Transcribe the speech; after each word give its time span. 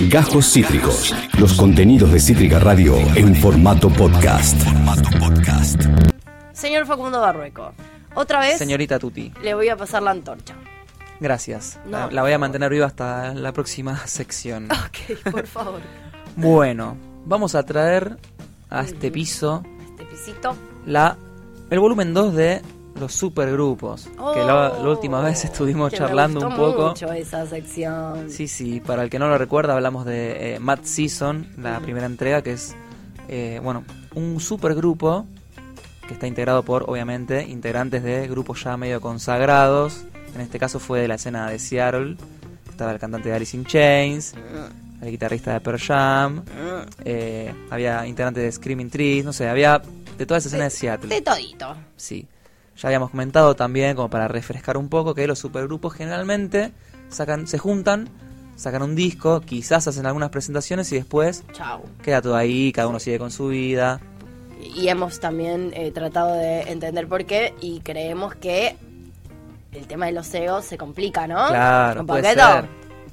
Gajos 0.00 0.52
Cítricos. 0.52 1.14
Los 1.38 1.54
contenidos 1.54 2.12
de 2.12 2.20
Cítrica 2.20 2.58
Radio 2.60 2.96
en 3.16 3.34
formato 3.34 3.88
podcast. 3.90 4.56
Señor 6.52 6.86
Facundo 6.86 7.20
Barrueco, 7.20 7.72
otra 8.14 8.40
vez 8.40 8.58
Señorita 8.58 8.98
Tuti, 8.98 9.32
le 9.42 9.54
voy 9.54 9.68
a 9.68 9.76
pasar 9.76 10.02
la 10.02 10.10
antorcha. 10.12 10.54
gracias. 11.20 11.78
No, 11.86 12.10
la, 12.10 12.22
voy 12.22 12.32
a 12.32 12.38
mantener 12.38 12.70
viva 12.70 12.86
hasta 12.86 13.34
la 13.34 13.52
próxima 13.52 14.06
sección. 14.06 14.68
Ok, 14.88 15.30
por 15.32 15.46
favor. 15.46 15.80
bueno, 16.36 16.96
vamos 17.24 17.54
a 17.54 17.62
traer 17.64 18.16
a 18.70 18.82
este 18.82 19.10
piso 19.10 19.62
Este 19.90 20.04
pisito. 20.04 20.56
la 20.86 21.16
el 21.70 21.80
volumen 21.80 22.14
2 22.14 22.34
de 22.34 22.62
los 22.98 23.12
supergrupos. 23.14 24.04
que 24.06 24.40
la, 24.44 24.70
la 24.82 24.88
última 24.88 25.20
vez 25.20 25.44
estuvimos 25.44 25.92
Oh, 25.92 25.96
charlando 25.96 26.46
un 26.48 26.56
poco. 26.56 26.88
mucho 26.88 27.12
esa 27.12 27.46
sección. 27.46 28.30
Sí, 28.30 28.48
sí, 28.48 28.80
para 28.80 29.02
el 29.04 29.10
que 29.10 29.18
no 29.18 29.28
lo 29.28 29.38
recuerda, 29.38 29.74
hablamos 29.74 30.04
de 30.04 30.54
eh, 30.54 30.58
Mad 30.60 30.80
Season, 30.82 31.46
la 31.58 31.80
primera 31.80 32.06
entrega, 32.06 32.42
que 32.42 32.52
es, 32.52 32.74
eh, 33.28 33.60
bueno, 33.62 33.84
un 34.14 34.40
supergrupo 34.40 35.26
que 36.06 36.14
está 36.14 36.26
integrado 36.26 36.62
por, 36.62 36.84
obviamente, 36.88 37.42
integrantes 37.46 38.02
de 38.02 38.26
grupos 38.28 38.64
ya 38.64 38.76
medio 38.76 39.00
consagrados. 39.00 40.04
En 40.34 40.40
este 40.40 40.58
caso 40.58 40.78
fue 40.80 41.00
de 41.00 41.08
la 41.08 41.14
escena 41.16 41.48
de 41.50 41.58
Seattle. 41.58 42.16
Estaba 42.68 42.92
el 42.92 42.98
cantante 42.98 43.28
de 43.28 43.34
Alice 43.34 43.56
in 43.56 43.64
Chains, 43.64 44.34
el 45.02 45.10
guitarrista 45.10 45.52
de 45.52 45.60
Pearl 45.60 45.78
Jam, 45.80 46.42
eh, 47.04 47.52
había 47.70 48.06
integrantes 48.06 48.42
de 48.44 48.52
Screaming 48.52 48.88
Trees, 48.90 49.24
no 49.24 49.32
sé, 49.32 49.48
había 49.48 49.82
de 50.16 50.26
toda 50.26 50.38
esa 50.38 50.48
escena 50.48 50.64
de 50.64 50.70
Seattle. 50.70 51.08
De 51.14 51.20
todito. 51.20 51.74
Sí. 51.96 52.26
Ya 52.78 52.88
habíamos 52.88 53.10
comentado 53.10 53.56
también, 53.56 53.96
como 53.96 54.08
para 54.08 54.28
refrescar 54.28 54.76
un 54.76 54.88
poco, 54.88 55.14
que 55.14 55.26
los 55.26 55.38
supergrupos 55.38 55.94
generalmente 55.94 56.72
sacan, 57.08 57.48
se 57.48 57.58
juntan, 57.58 58.08
sacan 58.54 58.82
un 58.82 58.94
disco, 58.94 59.40
quizás 59.40 59.88
hacen 59.88 60.06
algunas 60.06 60.30
presentaciones 60.30 60.92
y 60.92 60.96
después 60.96 61.42
Chau. 61.52 61.82
queda 62.02 62.22
todo 62.22 62.36
ahí, 62.36 62.70
cada 62.72 62.86
uno 62.86 63.00
sigue 63.00 63.18
con 63.18 63.32
su 63.32 63.48
vida. 63.48 64.00
Y 64.60 64.88
hemos 64.88 65.18
también 65.18 65.72
eh, 65.74 65.90
tratado 65.90 66.34
de 66.34 66.62
entender 66.62 67.08
por 67.08 67.24
qué 67.24 67.54
y 67.60 67.80
creemos 67.80 68.36
que 68.36 68.76
el 69.72 69.86
tema 69.86 70.06
de 70.06 70.12
los 70.12 70.32
egos 70.34 70.64
se 70.64 70.78
complica, 70.78 71.26
¿no? 71.26 71.48
Claro, 71.48 72.02
¿Un 72.02 72.06
puede 72.06 72.32
ser. 72.32 72.68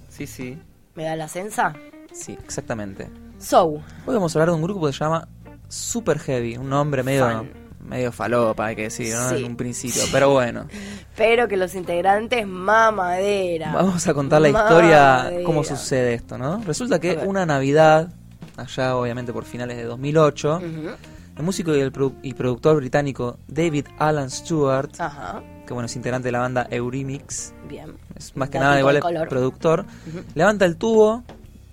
Sí, 0.10 0.28
sí. 0.28 0.58
¿Me 0.94 1.06
da 1.06 1.16
la 1.16 1.28
sensa? 1.28 1.74
Sí, 2.14 2.38
exactamente. 2.44 3.10
So, 3.40 3.66
Hoy 4.06 4.14
vamos 4.14 4.36
a 4.36 4.40
hablar 4.40 4.50
de 4.50 4.56
un 4.56 4.62
grupo 4.62 4.86
que 4.86 4.94
se 4.94 5.00
llama 5.00 5.28
Super 5.68 6.20
Heavy, 6.20 6.58
un 6.58 6.70
nombre 6.70 7.04
medio. 7.04 7.46
Medio 7.88 8.12
falopa, 8.12 8.66
hay 8.68 8.76
que 8.76 8.84
decir, 8.84 9.14
¿no? 9.14 9.30
Sí. 9.30 9.36
En 9.38 9.46
un 9.46 9.56
principio, 9.56 10.02
pero 10.12 10.30
bueno. 10.32 10.68
pero 11.16 11.48
que 11.48 11.58
los 11.58 11.76
integrantes 11.76 12.46
mamadera. 12.48 13.74
Vamos 13.74 14.08
a 14.08 14.14
contar 14.14 14.42
la 14.42 14.50
historia, 14.50 15.32
cómo 15.46 15.64
sucede 15.64 16.14
esto, 16.16 16.38
¿no? 16.38 16.62
Resulta 16.66 17.00
que 17.00 17.18
una 17.18 17.46
Navidad, 17.46 18.14
allá 18.58 18.96
obviamente 18.96 19.32
por 19.34 19.46
finales 19.46 19.78
de 19.78 19.84
2008, 19.84 20.58
Ujú. 20.58 20.90
el 21.38 21.44
músico 21.44 21.76
y, 21.76 21.80
el 21.80 21.92
produ- 21.94 22.16
y 22.24 22.34
productor 22.34 22.78
británico 22.78 23.38
David 23.48 23.86
Alan 24.00 24.30
Stewart, 24.30 24.90
Ajá, 25.00 25.42
que 25.68 25.74
bueno, 25.74 25.86
es 25.88 25.96
integrante 25.96 26.28
de 26.28 26.32
la 26.32 26.40
banda 26.40 26.68
Eurythmics, 26.72 27.54
bien. 27.68 27.94
es 28.16 28.36
más 28.36 28.50
que 28.50 28.60
nada 28.60 28.80
igual 28.80 29.00
color. 29.00 29.28
productor, 29.28 29.86
levanta 30.34 30.66
el 30.66 30.78
tubo 30.78 31.24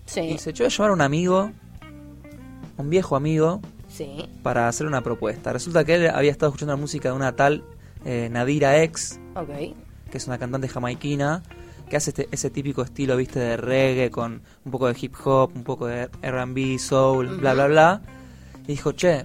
Sí, 0.05 0.21
y 0.21 0.39
se 0.39 0.51
echó 0.51 0.65
a 0.65 0.69
llamar 0.69 0.91
a 0.91 0.93
un 0.95 1.01
amigo, 1.01 1.53
un 2.77 2.91
viejo 2.91 3.17
amigo, 3.17 3.61
sí. 3.93 4.29
para 4.43 4.69
hacer 4.69 4.87
una 4.87 5.01
propuesta. 5.03 5.53
Resulta 5.53 5.85
que 5.85 5.95
él 5.97 6.11
había 6.11 6.31
estado 6.31 6.51
escuchando 6.51 6.73
la 6.75 6.81
música 6.81 7.09
de 7.11 7.15
una 7.15 7.33
tal 7.37 7.65
eh, 8.05 8.29
Nadira 8.31 8.83
X, 8.83 9.21
que 10.11 10.19
es 10.19 10.27
una 10.27 10.39
cantante 10.39 10.69
jamaiquina, 10.69 11.43
que 11.89 11.97
hace 11.97 12.11
este- 12.11 12.29
ese 12.31 12.51
típico 12.51 12.83
estilo, 12.83 13.17
viste, 13.17 13.39
de 13.39 13.57
reggae 13.57 14.11
con 14.11 14.43
un 14.65 14.73
poco 14.73 14.89
de 14.89 14.97
hip 15.01 15.15
hop, 15.25 15.53
un 15.55 15.63
poco 15.65 15.87
de 15.87 16.09
R&B, 16.23 16.79
soul, 16.79 17.37
bla, 17.39 17.55
bla, 17.55 17.67
bla. 17.67 18.01
Y 18.65 18.69
dijo, 18.69 18.93
che, 18.93 19.25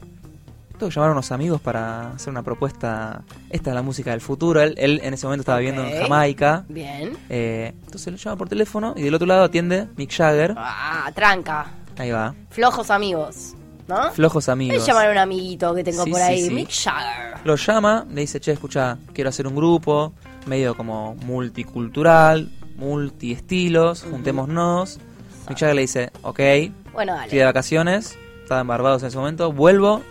tengo 0.78 0.90
que 0.90 0.95
llamar 0.95 1.10
a 1.10 1.14
unos 1.14 1.32
amigos 1.32 1.60
para 1.62 2.12
hacer 2.12 2.30
una 2.30 2.44
propuesta. 2.44 3.23
Esta 3.49 3.70
es 3.72 3.73
la 3.76 3.82
música 3.82 4.11
del 4.11 4.22
futuro. 4.22 4.61
Él, 4.61 4.76
él 4.78 4.99
en 5.04 5.14
ese 5.14 5.26
momento 5.26 5.42
estaba 5.42 5.58
viviendo 5.60 5.84
en. 5.84 6.02
Jamaica. 6.02 6.66
Bien. 6.70 7.17
Eh, 7.30 7.73
entonces 7.86 8.11
lo 8.11 8.17
llama 8.17 8.36
por 8.38 8.49
teléfono 8.49 8.94
y 8.95 9.02
del 9.02 9.14
otro 9.16 9.26
lado 9.28 9.44
atiende 9.45 9.88
Mick 9.95 10.11
Jagger. 10.14 10.54
Ah, 10.58 11.10
tranca. 11.16 11.67
Ahí 11.98 12.11
va. 12.11 12.36
Flojos 12.52 12.92
amigos, 12.92 13.55
¿no? 13.87 14.11
Flojos 14.11 14.45
Voy 14.45 14.52
a 14.52 14.53
amigos. 14.53 14.86
llamar 14.86 15.08
a 15.08 15.11
un 15.11 15.17
amiguito 15.17 15.73
que 15.73 15.83
tengo 15.83 16.03
Sí, 16.03 16.11
por 16.11 16.21
ahí, 16.21 16.45
sí. 16.48 16.53
Mick 16.53 16.70
Jagger. 16.71 17.37
Lo 17.45 17.55
llama, 17.55 18.05
le 18.09 18.21
dice, 18.21 18.39
che, 18.39 18.52
escucha, 18.52 18.98
quiero 19.14 19.30
hacer 19.30 19.48
un 19.48 19.55
grupo, 19.55 20.14
medio 20.45 20.75
como 20.75 21.15
multicultural, 21.25 22.52
multiestilos, 22.75 24.03
juntémonos. 24.03 24.99
Mick 25.49 25.58
Jagger 25.59 25.75
le 25.75 25.81
dice, 25.81 26.11
ok, 26.23 26.39
Bueno, 26.93 27.14
estoy 27.15 27.30
de 27.37 27.37
dale. 27.37 27.45
vacaciones, 27.45 28.17
estaba 28.43 28.61
en 28.61 28.67
Barbados 28.67 29.02
en 29.03 29.08
ese 29.09 29.17
momento, 29.17 29.52
vuelvo 29.52 30.02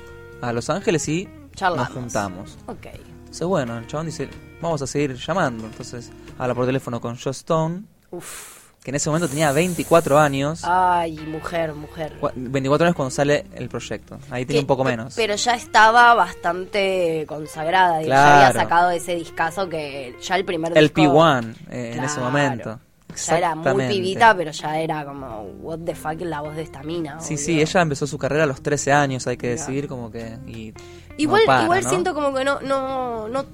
a 0.40 0.52
Los 0.52 0.70
Ángeles 0.70 1.08
y 1.08 1.28
Charlamos. 1.54 1.88
nos 1.90 1.98
juntamos. 1.98 2.58
Ok. 2.66 2.86
Entonces, 3.18 3.46
bueno, 3.46 3.76
el 3.78 3.86
chabón 3.86 4.06
dice, 4.06 4.28
vamos 4.62 4.80
a 4.82 4.86
seguir 4.86 5.14
llamando. 5.16 5.64
Entonces, 5.66 6.10
habla 6.38 6.54
por 6.54 6.64
teléfono 6.66 7.00
con 7.00 7.18
Joe 7.18 7.32
Stone, 7.32 7.82
Uf. 8.10 8.55
Que 8.86 8.90
en 8.90 8.94
ese 8.94 9.10
momento 9.10 9.28
tenía 9.28 9.50
24 9.50 10.16
años. 10.16 10.60
Ay, 10.62 11.18
mujer, 11.26 11.74
mujer. 11.74 12.12
Cua- 12.20 12.30
24 12.36 12.86
años 12.86 12.94
cuando 12.94 13.10
sale 13.10 13.44
el 13.56 13.68
proyecto. 13.68 14.16
Ahí 14.30 14.46
tiene 14.46 14.60
un 14.60 14.66
poco 14.68 14.84
menos. 14.84 15.12
Pero 15.16 15.34
ya 15.34 15.56
estaba 15.56 16.14
bastante 16.14 17.24
consagrada. 17.26 18.00
Ya 18.02 18.46
había 18.46 18.60
sacado 18.60 18.90
ese 18.92 19.16
discazo 19.16 19.68
que 19.68 20.14
ya 20.22 20.36
el 20.36 20.44
primer 20.44 20.78
el 20.78 20.84
disco... 20.86 21.00
P1 21.02 21.54
eh, 21.68 21.94
en 21.96 22.04
ese 22.04 22.20
momento. 22.20 22.78
Ya 23.26 23.38
era 23.38 23.56
muy 23.56 23.88
pibita, 23.88 24.36
pero 24.36 24.52
ya 24.52 24.78
era 24.78 25.04
como, 25.04 25.42
what 25.62 25.80
the 25.80 25.96
fuck, 25.96 26.20
la 26.20 26.42
voz 26.42 26.54
de 26.54 26.62
esta 26.62 26.84
mina. 26.84 27.18
Sí, 27.18 27.34
obvio. 27.34 27.44
sí, 27.44 27.60
ella 27.60 27.82
empezó 27.82 28.06
su 28.06 28.18
carrera 28.18 28.44
a 28.44 28.46
los 28.46 28.62
13 28.62 28.92
años, 28.92 29.26
hay 29.26 29.36
que 29.36 29.48
decir, 29.48 29.88
como 29.88 30.12
que... 30.12 30.38
Y 30.46 30.72
Igual, 31.16 31.40
no 31.40 31.46
para, 31.46 31.62
igual 31.64 31.82
¿no? 31.82 31.88
siento 31.88 32.14
como 32.14 32.32
que 32.32 32.44
no, 32.44 32.60
no, 32.60 33.26
no, 33.26 33.46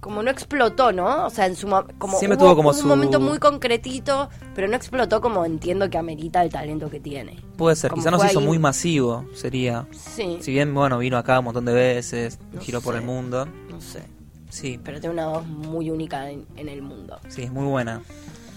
como 0.00 0.22
no 0.22 0.30
explotó, 0.30 0.92
¿no? 0.92 1.26
O 1.26 1.30
sea, 1.30 1.46
en 1.46 1.56
su 1.56 1.66
mo- 1.66 1.84
como 1.98 2.18
Siempre 2.18 2.36
hubo 2.38 2.44
tuvo 2.46 2.56
como 2.56 2.68
un 2.70 2.74
su- 2.74 2.86
momento 2.86 3.20
muy 3.20 3.38
concretito, 3.38 4.28
pero 4.54 4.68
no 4.68 4.76
explotó 4.76 5.20
como 5.20 5.44
entiendo 5.44 5.90
que 5.90 5.98
amerita 5.98 6.42
el 6.42 6.50
talento 6.50 6.88
que 6.90 7.00
tiene. 7.00 7.36
Puede 7.56 7.76
ser, 7.76 7.92
quizá 7.92 8.10
no 8.10 8.18
se 8.18 8.24
fue 8.24 8.30
hizo 8.32 8.40
ahí- 8.40 8.46
muy 8.46 8.58
masivo, 8.58 9.24
sería. 9.34 9.86
Sí, 9.92 10.38
Si 10.40 10.52
bien, 10.52 10.72
bueno, 10.74 10.98
vino 10.98 11.16
acá 11.18 11.38
un 11.40 11.46
montón 11.46 11.64
de 11.64 11.72
veces, 11.72 12.38
No 12.52 12.60
giró 12.60 12.80
por 12.80 12.94
el 12.94 13.02
mundo. 13.02 13.46
no 13.70 13.80
sé, 13.80 14.02
Sí, 14.50 14.80
pero 14.82 14.98
tiene 15.00 15.12
una 15.14 15.26
voz 15.28 15.46
muy 15.46 15.90
única 15.90 16.30
en, 16.30 16.46
en 16.56 16.68
el 16.68 16.80
mundo. 16.82 17.18
sí, 17.28 17.42
es 17.42 17.52
muy 17.52 17.66
buena. 17.66 18.00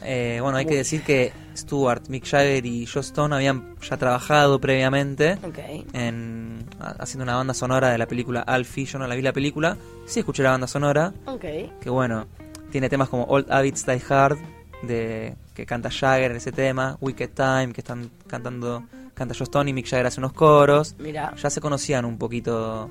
Eh, 0.03 0.39
bueno, 0.41 0.57
hay 0.57 0.65
Muy 0.65 0.71
que 0.71 0.77
decir 0.77 1.03
que 1.03 1.31
Stewart, 1.55 2.07
Mick 2.09 2.25
Jagger 2.25 2.65
y 2.65 2.87
Joe 2.87 3.01
Stone 3.01 3.35
habían 3.35 3.75
ya 3.87 3.97
trabajado 3.97 4.59
previamente 4.59 5.33
Ok. 5.45 5.59
en 5.93 6.50
haciendo 6.99 7.23
una 7.23 7.35
banda 7.35 7.53
sonora 7.53 7.89
de 7.89 7.97
la 7.97 8.07
película 8.07 8.41
Alfie. 8.41 8.85
Yo 8.85 8.99
no 8.99 9.07
la 9.07 9.15
vi 9.15 9.21
la 9.21 9.33
película, 9.33 9.77
sí 10.05 10.19
escuché 10.19 10.43
la 10.43 10.51
banda 10.51 10.67
sonora. 10.67 11.13
Ok. 11.25 11.41
que 11.79 11.89
bueno, 11.89 12.27
tiene 12.71 12.89
temas 12.89 13.09
como 13.09 13.23
Old 13.25 13.51
Habits 13.51 13.85
Die 13.85 14.01
Hard, 14.09 14.37
de, 14.83 15.35
que 15.53 15.65
canta 15.65 15.89
Jagger 15.91 16.31
en 16.31 16.37
ese 16.37 16.51
tema, 16.51 16.97
Wicked 17.01 17.29
Time, 17.35 17.73
que 17.73 17.81
están 17.81 18.09
cantando, 18.27 18.83
canta 19.13 19.33
Stone 19.33 19.69
y 19.69 19.73
Mick 19.73 19.87
Jagger 19.87 20.07
hace 20.07 20.19
unos 20.19 20.33
coros. 20.33 20.95
Mira. 20.99 21.33
Ya 21.35 21.49
se 21.49 21.61
conocían 21.61 22.05
un 22.05 22.17
poquito 22.17 22.89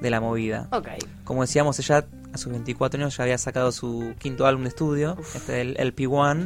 de 0.00 0.10
la 0.10 0.20
movida. 0.20 0.68
Ok. 0.72 0.88
Como 1.24 1.42
decíamos, 1.42 1.78
ella 1.78 2.04
a 2.32 2.38
sus 2.38 2.52
24 2.52 3.00
años 3.00 3.16
ya 3.16 3.24
había 3.24 3.38
sacado 3.38 3.72
su 3.72 4.14
quinto 4.18 4.46
álbum 4.46 4.64
de 4.64 4.68
estudio, 4.68 5.16
este 5.34 5.62
el 5.62 5.76
LP1. 5.78 6.44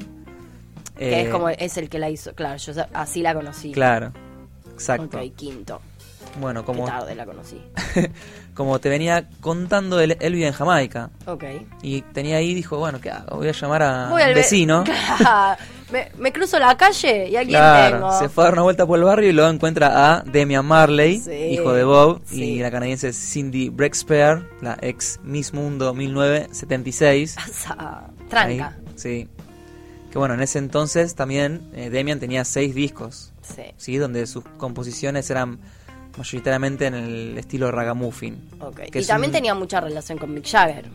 Que 0.96 1.20
Eh, 1.20 1.22
es 1.22 1.28
como 1.30 1.48
es 1.48 1.76
el 1.78 1.88
que 1.88 1.98
la 1.98 2.10
hizo. 2.10 2.34
Claro, 2.34 2.56
yo 2.58 2.72
así 2.92 3.22
la 3.22 3.34
conocí. 3.34 3.72
Claro, 3.72 4.12
exacto. 4.72 5.18
Ok, 5.18 5.34
quinto. 5.34 5.80
Bueno, 6.38 6.60
Qué 6.60 6.66
como, 6.66 6.84
tarde 6.86 7.14
la 7.14 7.26
conocí. 7.26 7.60
como 8.54 8.78
te 8.78 8.88
venía 8.88 9.28
contando, 9.40 9.98
él, 10.00 10.16
él 10.20 10.34
vive 10.34 10.46
en 10.46 10.52
Jamaica. 10.52 11.10
Ok. 11.26 11.44
Y 11.82 12.02
tenía 12.02 12.36
ahí, 12.36 12.54
dijo, 12.54 12.78
bueno, 12.78 13.00
¿qué 13.00 13.10
hago? 13.10 13.36
Voy 13.38 13.48
a 13.48 13.52
llamar 13.52 13.82
a 13.82 14.08
Voy 14.10 14.22
al 14.22 14.34
vecino. 14.34 14.84
Claro. 15.18 15.60
me, 15.92 16.08
me 16.18 16.32
cruzo 16.32 16.58
la 16.60 16.76
calle 16.76 17.28
y 17.28 17.36
aquí 17.36 17.48
Claro, 17.48 17.96
tengo. 17.96 18.18
se 18.18 18.28
fue 18.28 18.44
a 18.44 18.46
dar 18.46 18.52
una 18.54 18.62
vuelta 18.62 18.86
por 18.86 18.98
el 18.98 19.04
barrio 19.04 19.28
y 19.30 19.32
luego 19.32 19.50
encuentra 19.50 20.14
a 20.18 20.22
Demian 20.22 20.64
Marley, 20.64 21.18
Sí, 21.18 21.32
hijo 21.32 21.72
de 21.72 21.82
Bob, 21.84 22.22
sí. 22.26 22.42
y 22.44 22.58
la 22.60 22.70
canadiense 22.70 23.12
Cindy 23.12 23.68
Breakspear, 23.70 24.44
la 24.62 24.78
ex 24.82 25.18
Miss 25.24 25.52
Mundo 25.52 25.92
1976. 25.94 27.34
Pasa. 27.36 28.04
Tranca. 28.28 28.68
Ahí, 28.78 28.92
sí. 28.96 29.28
Que 30.12 30.18
bueno, 30.18 30.34
en 30.34 30.40
ese 30.42 30.58
entonces 30.58 31.14
también 31.14 31.70
eh, 31.74 31.88
Demian 31.90 32.18
tenía 32.20 32.44
seis 32.44 32.74
discos, 32.74 33.32
Sí. 33.42 33.62
¿sí? 33.76 33.96
Donde 33.96 34.26
sus 34.26 34.44
composiciones 34.58 35.28
eran 35.30 35.58
mayoritariamente 36.20 36.86
en 36.86 36.94
el 36.94 37.38
estilo 37.38 37.70
ragamuffin. 37.70 38.38
Ok. 38.60 38.80
que 38.92 39.00
Y 39.00 39.04
también 39.06 39.30
un- 39.30 39.34
tenía 39.34 39.54
mucha 39.54 39.80
relación 39.80 40.18
con 40.18 40.32
Mick 40.34 40.46
Jagger. 40.48 40.86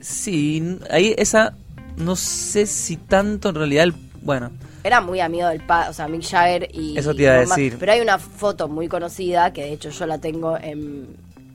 Sí, 0.00 0.78
ahí 0.90 1.14
esa, 1.18 1.54
no 1.96 2.16
sé 2.16 2.66
si 2.66 2.96
tanto 2.96 3.48
en 3.50 3.54
realidad, 3.56 3.84
el- 3.84 3.94
bueno, 4.22 4.50
Era 4.84 5.00
muy 5.00 5.20
amigo 5.20 5.48
del 5.48 5.60
padre, 5.60 5.90
o 5.90 5.92
sea, 5.92 6.06
Mick 6.08 6.22
Jagger 6.22 6.68
y... 6.72 6.96
Eso 6.96 7.14
te 7.14 7.22
iba 7.24 7.32
a 7.32 7.40
decir. 7.40 7.76
Pero 7.78 7.92
hay 7.92 8.00
una 8.00 8.16
foto 8.18 8.68
muy 8.68 8.88
conocida, 8.88 9.52
que 9.52 9.62
de 9.62 9.72
hecho 9.72 9.90
yo 9.90 10.06
la 10.06 10.18
tengo 10.18 10.56
en, 10.56 11.08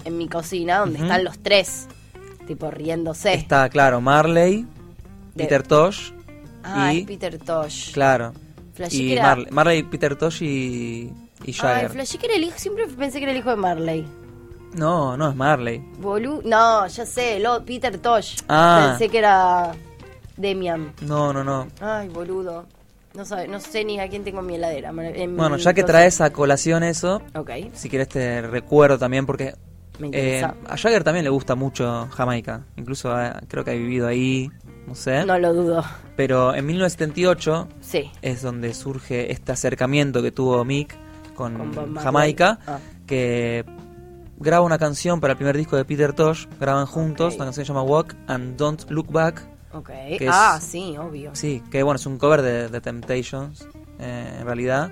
en 0.05 0.17
mi 0.17 0.27
cocina, 0.27 0.79
donde 0.79 0.99
están 0.99 1.23
los 1.23 1.39
tres, 1.39 1.87
tipo 2.45 2.69
riéndose. 2.69 3.33
está 3.33 3.69
claro, 3.69 4.01
Marley, 4.01 4.67
De- 5.33 5.43
Peter 5.45 5.63
Tosh, 5.63 6.11
Ah, 6.63 6.93
y- 6.93 6.99
es 6.99 7.07
Peter 7.07 7.37
Tosh. 7.39 7.91
claro, 7.93 8.33
Flashy 8.75 9.13
y 9.13 9.19
Marley, 9.19 9.47
Marley, 9.51 9.83
Peter 9.83 10.15
Tosh 10.15 10.43
y, 10.43 11.11
y 11.45 11.51
Ay, 11.51 11.53
Jagger. 11.53 11.89
Flashy 11.91 12.17
que 12.17 12.25
era 12.27 12.35
el 12.35 12.43
hijo, 12.43 12.57
siempre 12.57 12.87
pensé 12.87 13.17
que 13.19 13.23
era 13.25 13.31
el 13.31 13.37
hijo 13.39 13.49
de 13.49 13.55
Marley. 13.55 14.05
no, 14.75 15.15
no 15.17 15.29
es 15.29 15.35
Marley. 15.35 15.79
Bolu 15.99 16.41
no, 16.45 16.87
ya 16.87 17.05
sé, 17.05 17.39
lo, 17.39 17.63
Peter 17.63 17.97
Tosh. 17.99 18.37
Ah. 18.49 18.89
Pensé 18.97 19.09
que 19.11 19.17
era 19.19 19.71
Demian. 20.37 20.93
No, 21.01 21.31
no, 21.33 21.43
no. 21.43 21.67
Ay, 21.81 22.09
boludo. 22.09 22.65
No, 23.13 23.23
sabe, 23.25 23.47
no 23.47 23.59
sé 23.59 23.85
ni 23.85 23.99
a 23.99 24.09
quién 24.09 24.23
tengo 24.23 24.39
en 24.39 24.47
mi 24.47 24.55
heladera. 24.55 24.89
en 24.89 25.37
Bueno, 25.37 25.57
mi 25.57 25.61
ya 25.61 25.73
que 25.75 25.83
traes 25.83 26.19
a 26.21 26.31
colación 26.33 26.81
eso, 26.81 27.21
Ok, 27.35 27.51
si 27.73 27.87
quieres 27.87 28.09
te 28.09 28.41
recuerdo 28.41 28.97
también 28.97 29.27
porque 29.27 29.53
me 29.99 30.07
eh, 30.07 30.39
interesa. 30.41 30.55
a 30.67 30.75
Jagger 30.77 31.03
también 31.03 31.23
le 31.23 31.29
gusta 31.29 31.53
mucho 31.53 32.07
Jamaica. 32.11 32.63
Incluso 32.75 33.15
eh, 33.21 33.31
creo 33.47 33.63
que 33.63 33.69
ha 33.69 33.75
vivido 33.75 34.07
ahí, 34.07 34.49
no 34.87 34.95
sé. 34.95 35.23
No 35.27 35.37
lo 35.37 35.53
dudo. 35.53 35.83
Pero 36.15 36.55
en 36.55 36.65
1978 36.65 37.67
Sí. 37.81 38.09
es 38.23 38.41
donde 38.41 38.73
surge 38.73 39.31
este 39.31 39.51
acercamiento 39.51 40.23
que 40.23 40.31
tuvo 40.31 40.65
Mick 40.65 40.95
con. 41.35 41.95
Jamaica, 41.95 42.59
Ah. 42.67 42.79
que 43.07 43.65
graba 44.37 44.65
una 44.65 44.77
canción 44.77 45.19
para 45.21 45.31
el 45.33 45.37
primer 45.37 45.55
disco 45.57 45.75
de 45.77 45.85
Peter 45.85 46.13
Tosh, 46.13 46.45
graban 46.59 46.85
juntos, 46.85 47.33
Ok. 47.33 47.35
una 47.39 47.45
canción 47.45 47.63
que 47.63 47.67
se 47.67 47.73
llama 47.73 47.83
Walk 47.83 48.15
and 48.27 48.57
Don't 48.57 48.89
Look 48.89 49.11
Back. 49.11 49.47
Ok. 49.73 49.89
Que 50.17 50.27
Ah, 50.29 50.55
es- 50.59 50.63
sí, 50.65 50.95
obvio. 50.97 51.31
Sí, 51.33 51.63
que 51.71 51.81
bueno, 51.83 51.95
es 51.95 52.05
un 52.05 52.17
cover 52.17 52.41
de, 52.41 52.67
de 52.69 52.81
Temptations, 52.81 53.67
eh, 53.99 54.37
en 54.39 54.45
realidad. 54.45 54.91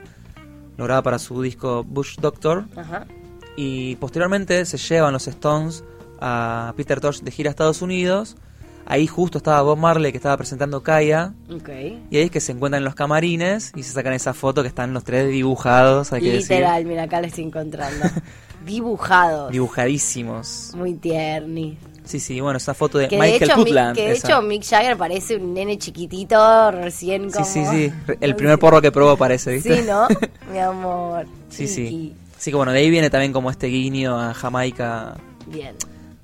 Lo 0.77 0.85
graba 0.85 1.01
para 1.03 1.19
su 1.19 1.41
disco 1.41 1.83
Bush 1.83 2.17
Doctor. 2.19 2.65
Ajá. 2.75 3.05
Y 3.55 3.95
posteriormente 3.97 4.65
se 4.65 4.77
llevan 4.77 5.13
los 5.13 5.27
Stones 5.27 5.83
a 6.19 6.73
Peter 6.77 6.99
Tosh 7.01 7.19
de 7.21 7.29
gira 7.31 7.49
a 7.49 7.51
Estados 7.51 7.81
Unidos. 7.81 8.37
Ahí 8.85 9.07
justo 9.07 9.37
estaba 9.37 9.61
Bob 9.61 9.77
Marley 9.77 10.11
que 10.11 10.17
estaba 10.17 10.37
presentando 10.37 10.83
Kaya. 10.83 11.33
Ok. 11.49 11.69
Y 12.09 12.17
ahí 12.17 12.23
es 12.23 12.31
que 12.31 12.39
se 12.39 12.51
encuentran 12.51 12.81
en 12.81 12.85
los 12.85 12.95
camarines 12.95 13.71
y 13.75 13.83
se 13.83 13.93
sacan 13.93 14.13
esa 14.13 14.33
foto 14.33 14.61
que 14.61 14.67
están 14.67 14.93
los 14.93 15.03
tres 15.03 15.29
dibujados, 15.29 16.11
hay 16.13 16.21
que 16.21 16.33
Literal, 16.33 16.85
mira, 16.85 17.03
acá 17.03 17.21
lo 17.21 17.27
estoy 17.27 17.45
encontrando. 17.45 18.05
Dibujados. 18.65 19.51
Dibujadísimos. 19.51 20.71
Muy 20.75 20.93
tierni. 20.93 21.77
Sí, 22.03 22.19
sí, 22.19 22.39
bueno, 22.41 22.57
esa 22.57 22.73
foto 22.73 22.97
de 22.97 23.07
Que 23.07 23.15
de, 23.15 23.21
Michael 23.21 23.51
Mick, 23.55 23.55
Putland. 23.55 23.95
que 23.95 24.07
de 24.07 24.11
esa. 24.13 24.27
hecho 24.27 24.41
Mick 24.41 24.63
Jagger 24.63 24.97
parece 24.97 25.37
un 25.37 25.53
nene 25.53 25.77
chiquitito, 25.77 26.71
recién 26.71 27.31
sí, 27.31 27.37
como... 27.37 27.45
sí, 27.45 27.65
sí. 27.71 27.93
El 28.19 28.35
primer 28.35 28.59
porro 28.59 28.81
que 28.81 28.91
probó 28.91 29.17
parece, 29.17 29.53
¿viste? 29.53 29.81
Sí, 29.81 29.87
¿no? 29.87 30.07
Mi 30.51 30.59
amor. 30.59 31.25
Sí, 31.49 31.67
sí. 31.67 32.13
Así 32.37 32.51
que 32.51 32.57
bueno, 32.57 32.71
de 32.71 32.79
ahí 32.79 32.89
viene 32.89 33.09
también 33.09 33.31
como 33.31 33.51
este 33.51 33.67
guiño 33.67 34.19
a 34.19 34.33
Jamaica. 34.33 35.15
Bien, 35.45 35.75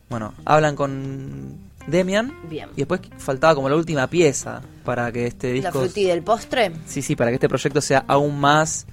Bueno, 0.09 0.33
hablan 0.45 0.75
con 0.75 1.66
Demian 1.87 2.33
bien. 2.49 2.69
y 2.75 2.77
después 2.79 3.01
faltaba 3.17 3.55
como 3.55 3.69
la 3.69 3.75
última 3.75 4.07
pieza 4.07 4.61
para 4.83 5.11
que 5.11 5.25
este 5.27 5.47
¿La 5.49 5.53
disco... 5.53 5.79
fruti 5.81 6.03
del 6.03 6.21
postre? 6.21 6.71
Sí, 6.85 7.01
sí, 7.01 7.15
para 7.15 7.31
que 7.31 7.35
este 7.35 7.47
proyecto 7.49 7.81
sea 7.81 8.03
aún 8.07 8.39
más 8.39 8.85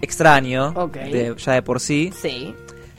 extraño 0.00 0.68
Ok. 0.76 0.96
de- 0.96 1.34
ya 1.36 1.52
de 1.54 1.62
por 1.62 1.80
sí. 1.80 2.12
Sí. 2.20 2.54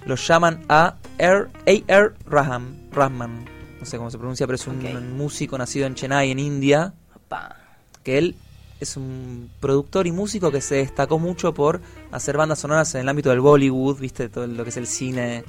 Los 0.05 0.25
llaman 0.27 0.63
a 0.69 0.95
R. 1.17 1.47
A.R. 1.65 2.11
Raham, 2.25 2.75
Rahman. 2.91 3.45
No 3.79 3.85
sé 3.85 3.97
cómo 3.97 4.09
se 4.11 4.17
pronuncia, 4.17 4.45
pero 4.47 4.55
es 4.55 4.67
un, 4.67 5.17
músico 5.17 5.57
nacido 5.57 5.85
en 5.87 5.95
Chennai, 5.95 6.31
en 6.31 6.39
India. 6.39 6.93
Pa. 7.27 7.55
Que 8.03 8.17
él 8.17 8.35
es 8.79 8.95
un 8.97 9.49
productor 9.59 10.07
y 10.07 10.11
músico 10.11 10.51
que 10.51 10.61
se 10.61 10.75
destacó 10.75 11.19
mucho 11.19 11.53
por 11.53 11.81
hacer 12.11 12.37
bandas 12.37 12.59
sonoras 12.59 12.93
en 12.95 13.01
el 13.01 13.09
ámbito 13.09 13.29
del 13.29 13.39
Bollywood, 13.41 13.99
viste, 13.99 14.29
todo 14.29 14.45
lo 14.47 14.63
que 14.63 14.69
es 14.69 14.77
el 14.77 14.87
cine 14.87 15.43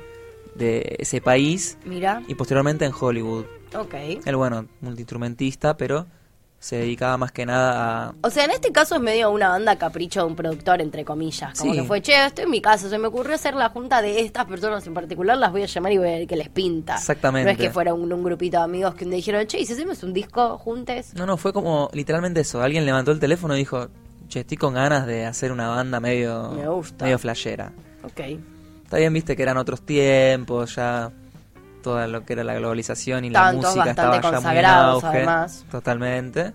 de 0.59 0.97
ese 0.99 1.21
país. 1.21 1.79
Mira. 1.85 2.23
Y 2.29 2.35
posteriormente 2.35 2.85
en 2.85 2.93
Hollywood. 2.99 3.45
Ok. 3.75 3.95
Él, 4.25 4.37
bueno, 4.37 4.67
multiinstrumentista, 4.81 5.77
pero 5.77 6.07
se 6.61 6.77
dedicaba 6.77 7.17
más 7.17 7.31
que 7.31 7.47
nada 7.47 8.09
a... 8.09 8.15
O 8.23 8.31
sea, 8.31 8.45
en 8.45 8.51
este 8.51 8.73
caso 8.73 8.97
es 8.97 9.01
medio 9.01 9.31
una 9.31 9.49
banda 9.51 9.77
capricho 9.77 10.21
de 10.23 10.27
un 10.27 10.35
productor, 10.35 10.81
entre 10.81 11.05
comillas. 11.05 11.57
Como 11.57 11.73
Sí. 11.73 11.79
que 11.79 11.85
fue, 11.87 12.03
che, 12.03 12.27
estoy 12.27 12.47
en 12.47 12.51
mi 12.51 12.61
casa, 12.61 12.89
se 12.89 12.99
me 12.99 13.07
ocurrió 13.07 13.37
hacer 13.37 13.55
la 13.55 13.69
junta 13.69 14.03
de 14.03 14.21
estas 14.23 14.45
personas 14.47 14.85
en 14.87 14.93
particular, 14.93 15.39
las 15.39 15.53
voy 15.53 15.63
a 15.63 15.67
llamar 15.67 15.93
y 15.93 15.99
voy 15.99 16.09
a 16.09 16.11
ver 16.13 16.27
qué 16.27 16.35
les 16.37 16.49
pinta. 16.49 16.97
Exactamente. 16.97 17.45
No 17.45 17.53
es 17.53 17.59
que 17.59 17.71
fuera 17.71 17.95
un, 17.95 18.13
un 18.13 18.25
grupito 18.25 18.57
de 18.59 18.65
amigos 18.65 18.97
que 18.97 19.05
día 19.05 19.15
dijeron, 19.15 19.47
che, 19.47 19.61
¿y 19.61 19.67
si 19.67 19.75
hacemos 19.75 20.03
un 20.03 20.13
disco 20.13 20.59
juntes? 20.59 21.15
No, 21.15 21.27
no, 21.27 21.37
fue 21.37 21.53
como 21.53 21.91
literalmente 21.93 22.41
eso. 22.41 22.61
Alguien 22.61 22.85
levantó 22.85 23.13
el 23.13 23.21
teléfono 23.21 23.55
y 23.55 23.59
dijo, 23.59 23.87
che, 24.27 24.41
estoy 24.41 24.57
con 24.57 24.75
ganas 24.75 25.07
de 25.07 25.27
hacer 25.27 25.53
una 25.53 25.69
banda 25.69 26.01
medio... 26.01 26.51
Me 26.57 26.67
gusta. 26.67 27.05
Medio 27.05 27.21
flashera. 27.21 27.73
Ok. 28.03 28.21
Está 28.89 28.97
bien, 28.97 29.13
viste 29.13 29.37
que 29.37 29.43
eran 29.43 29.59
otros 29.59 29.83
tiempos, 29.85 30.77
ya 30.77 31.11
todo 31.83 32.07
lo 32.07 32.25
que 32.25 32.33
era 32.33 32.43
la 32.43 32.55
globalización 32.55 33.23
y 33.25 33.27
Estaban 33.29 33.57
la 33.57 33.61
todos 33.61 33.77
música 33.77 33.95
bastante 33.95 34.01
estaba 34.01 34.15
ya 34.15 34.21
muy 34.21 34.29
en 34.29 34.35
consagrados, 34.63 35.05
auge. 35.05 35.17
además. 35.19 35.65
Totalmente. 35.71 36.53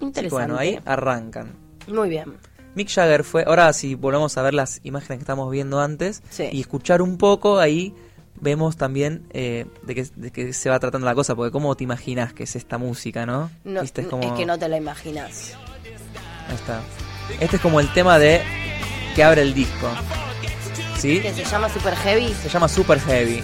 Interesante. 0.00 0.28
bueno, 0.30 0.58
ahí 0.58 0.80
arrancan. 0.84 1.52
Muy 1.86 2.08
bien. 2.08 2.34
Mick 2.74 2.90
Jagger 2.90 3.22
fue, 3.22 3.44
ahora 3.46 3.72
si 3.72 3.94
volvemos 3.94 4.36
a 4.36 4.42
ver 4.42 4.52
las 4.54 4.80
imágenes 4.82 5.18
que 5.18 5.22
estamos 5.22 5.48
viendo 5.50 5.80
antes 5.80 6.22
Sí. 6.28 6.48
y 6.50 6.60
escuchar 6.60 7.00
un 7.02 7.18
poco, 7.18 7.60
ahí 7.60 7.94
vemos 8.40 8.76
también 8.76 9.24
eh, 9.30 9.66
de, 9.84 9.94
qué, 9.94 10.06
de 10.16 10.32
qué 10.32 10.52
se 10.52 10.68
va 10.68 10.80
tratando 10.80 11.04
la 11.06 11.14
cosa, 11.14 11.36
porque 11.36 11.52
cómo 11.52 11.76
te 11.76 11.84
imaginas 11.84 12.32
que 12.32 12.42
es 12.42 12.56
esta 12.56 12.78
música, 12.78 13.24
¿no? 13.26 13.48
No, 13.64 13.80
Viste, 13.82 14.00
es, 14.02 14.08
como- 14.08 14.34
que 14.36 14.44
no 14.44 14.58
te 14.58 14.68
lo 14.68 14.76
imaginas. 14.76 15.54
Ahí 16.48 16.54
está. 16.56 16.80
Este 17.38 17.56
es 17.56 17.62
como 17.62 17.78
el 17.78 17.90
tema 17.92 18.18
de 18.18 18.42
que 19.14 19.22
abre 19.22 19.42
el 19.42 19.54
disco. 19.54 19.88
¿Sí? 20.98 21.20
Que 21.20 21.32
se 21.32 21.44
llama 21.44 21.68
Super 21.68 21.94
Heavy. 21.96 22.34
Se 22.42 22.48
llama 22.48 22.68
Super 22.68 23.00
Heavy. 23.00 23.42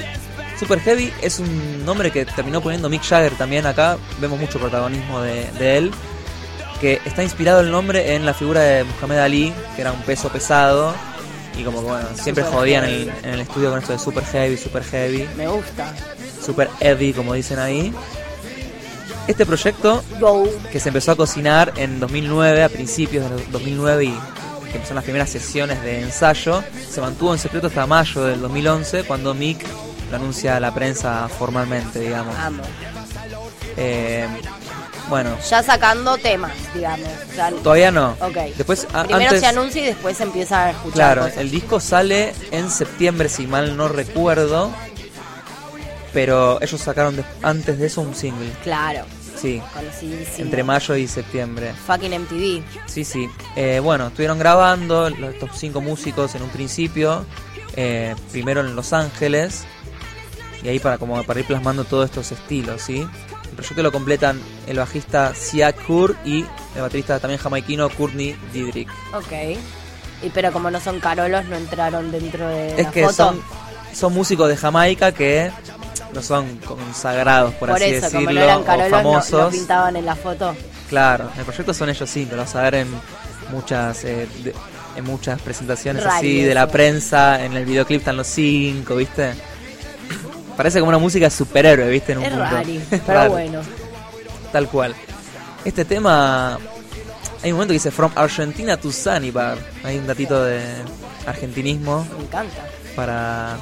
Super 0.58 0.80
Heavy 0.80 1.12
es 1.22 1.38
un 1.38 1.84
nombre 1.84 2.10
que 2.10 2.24
terminó 2.24 2.60
poniendo 2.60 2.88
Mick 2.88 3.02
Jagger 3.02 3.32
también 3.32 3.66
acá. 3.66 3.98
Vemos 4.20 4.38
mucho 4.38 4.58
protagonismo 4.58 5.20
de, 5.20 5.50
de 5.58 5.78
él. 5.78 5.90
Que 6.80 7.00
está 7.04 7.22
inspirado 7.22 7.60
el 7.60 7.70
nombre 7.70 8.14
en 8.14 8.26
la 8.26 8.34
figura 8.34 8.60
de 8.60 8.84
Muhammad 8.84 9.20
Ali, 9.20 9.52
que 9.74 9.82
era 9.82 9.92
un 9.92 10.02
peso 10.02 10.28
pesado. 10.28 10.94
Y 11.58 11.64
como 11.64 11.80
que 11.80 11.86
bueno, 11.86 12.08
siempre 12.14 12.44
Super 12.44 12.58
jodían 12.58 12.84
en 12.84 12.90
el, 12.90 13.12
en 13.24 13.30
el 13.34 13.40
estudio 13.40 13.70
con 13.70 13.78
esto 13.78 13.92
de 13.92 13.98
Super 13.98 14.24
Heavy, 14.24 14.56
Super 14.56 14.84
Heavy, 14.84 15.28
Me 15.36 15.48
gusta. 15.48 15.92
Super 16.44 16.68
Heavy, 16.80 17.12
como 17.12 17.34
dicen 17.34 17.58
ahí. 17.58 17.92
Este 19.28 19.46
proyecto 19.46 20.02
que 20.72 20.80
se 20.80 20.88
empezó 20.88 21.12
a 21.12 21.16
cocinar 21.16 21.72
en 21.76 22.00
2009, 22.00 22.64
a 22.64 22.68
principios 22.68 23.30
de 23.30 23.44
2009 23.52 24.04
y 24.04 24.14
que 24.72 24.78
empezaron 24.78 24.96
las 24.96 25.04
primeras 25.04 25.30
sesiones 25.30 25.80
de 25.82 26.00
ensayo, 26.00 26.64
se 26.90 27.00
mantuvo 27.00 27.32
en 27.32 27.38
secreto 27.38 27.68
hasta 27.68 27.86
mayo 27.86 28.24
del 28.24 28.40
2011 28.40 29.04
cuando 29.04 29.34
Mick 29.34 29.64
lo 30.10 30.16
anuncia 30.16 30.56
a 30.56 30.60
la 30.60 30.74
prensa 30.74 31.28
formalmente, 31.28 32.00
digamos. 32.00 32.34
Amo. 32.38 32.62
Eh, 33.76 34.26
bueno, 35.08 35.36
Ya 35.50 35.62
sacando 35.62 36.16
temas, 36.18 36.52
digamos. 36.74 37.08
Todavía 37.62 37.90
no. 37.90 38.16
Ok. 38.20 38.36
Después, 38.56 38.86
Primero 38.86 39.14
antes, 39.26 39.40
se 39.40 39.46
anuncia 39.46 39.82
y 39.82 39.86
después 39.86 40.16
se 40.16 40.22
empieza 40.22 40.64
a 40.64 40.70
escuchar. 40.70 40.92
claro, 40.94 41.22
cosas. 41.22 41.38
el 41.38 41.50
disco 41.50 41.80
sale 41.80 42.34
en 42.50 42.70
septiembre, 42.70 43.28
si 43.28 43.46
mal 43.46 43.76
no 43.76 43.88
recuerdo, 43.88 44.70
pero 46.12 46.60
ellos 46.62 46.80
sacaron 46.80 47.16
de- 47.16 47.24
antes 47.42 47.78
de 47.78 47.86
eso 47.86 48.00
un 48.02 48.14
single, 48.14 48.50
Claro, 48.62 49.04
sí, 49.42 49.62
conocidísimo. 49.74 50.44
entre 50.44 50.62
mayo 50.64 50.96
y 50.96 51.06
septiembre. 51.08 51.74
Fucking 51.86 52.12
MTV. 52.12 52.62
Sí, 52.86 53.04
sí. 53.04 53.28
Eh, 53.56 53.80
bueno, 53.82 54.06
estuvieron 54.06 54.38
grabando 54.38 55.10
los- 55.10 55.34
estos 55.34 55.50
cinco 55.58 55.80
músicos 55.82 56.34
en 56.34 56.42
un 56.42 56.48
principio, 56.50 57.26
eh, 57.76 58.14
primero 58.30 58.60
en 58.60 58.74
Los 58.76 58.92
Ángeles, 58.92 59.64
y 60.62 60.68
ahí 60.68 60.78
para 60.78 60.96
como 60.98 61.22
para 61.24 61.40
ir 61.40 61.46
plasmando 61.46 61.84
todos 61.84 62.04
estos 62.06 62.30
estilos, 62.32 62.80
¿sí? 62.82 63.06
El 63.44 63.56
proyecto 63.56 63.82
lo 63.82 63.92
completan 63.92 64.40
el 64.66 64.78
bajista 64.78 65.34
Sia 65.34 65.72
Kur 65.74 66.16
y 66.24 66.46
el 66.74 66.80
baterista 66.80 67.18
también 67.18 67.38
jamaiquino 67.40 67.90
Courtney 67.90 68.34
Didrik. 68.52 68.88
Ok. 69.12 69.58
Y 70.22 70.30
pero 70.30 70.52
como 70.52 70.70
no 70.70 70.80
son 70.80 71.00
carolos, 71.00 71.44
no 71.46 71.56
entraron 71.56 72.10
dentro 72.12 72.48
de 72.48 72.78
Es 72.80 72.84
la 72.84 72.90
que 72.92 73.02
foto. 73.02 73.12
son, 73.14 73.42
son 73.92 74.14
músicos 74.14 74.48
de 74.48 74.56
Jamaica 74.56 75.12
que 75.12 75.50
no 76.12 76.22
son 76.22 76.58
consagrados, 76.58 77.54
por, 77.54 77.70
Por 77.70 77.76
así 77.82 77.86
eso, 77.94 78.06
decirlo, 78.06 78.26
como 78.26 78.32
no 78.38 78.44
eran 78.44 78.58
o 78.58 78.64
carolos, 78.64 78.90
no, 78.90 78.96
famosos. 78.98 79.32
lo 79.44 79.50
pintaban 79.50 79.96
en 79.96 80.06
la 80.06 80.14
foto. 80.16 80.54
Claro, 80.88 81.30
el 81.38 81.44
proyecto 81.44 81.72
son 81.74 81.88
ellos 81.88 82.08
sí, 82.10 82.28
lo 82.30 82.36
vas 82.36 82.54
a 82.54 82.62
ver 82.62 82.74
en 82.76 82.88
muchas 83.50 84.04
eh, 84.04 84.28
de- 84.44 84.54
en 84.94 85.04
muchas 85.04 85.40
presentaciones 85.40 86.04
así 86.04 86.42
de 86.42 86.54
la 86.54 86.66
prensa, 86.68 87.42
en 87.44 87.54
el 87.54 87.64
videoclip 87.64 88.00
están 88.00 88.16
los 88.18 88.26
cinco, 88.26 88.94
¿viste? 88.96 89.32
Parece 90.56 90.80
como 90.80 90.90
una 90.90 90.98
música 90.98 91.30
superhéroe, 91.30 91.88
¿viste? 91.88 92.12
En 92.12 92.18
un 92.18 92.24
Es 92.24 92.30
punto. 92.32 93.02
pero 93.06 93.30
bueno. 93.30 93.60
Tal 94.52 94.68
cual. 94.68 94.94
Este 95.64 95.86
tema, 95.86 96.58
hay 97.42 97.50
un 97.52 97.56
momento 97.56 97.70
que 97.70 97.74
dice 97.76 97.90
From 97.90 98.12
Argentina 98.14 98.76
to 98.76 98.92
Zanzibar. 98.92 99.56
Hay 99.82 99.96
un 99.96 100.06
datito 100.06 100.44
de 100.44 100.60
argentinismo 101.26 102.06
Me 102.18 102.24
encanta. 102.24 102.66
para 102.94 103.56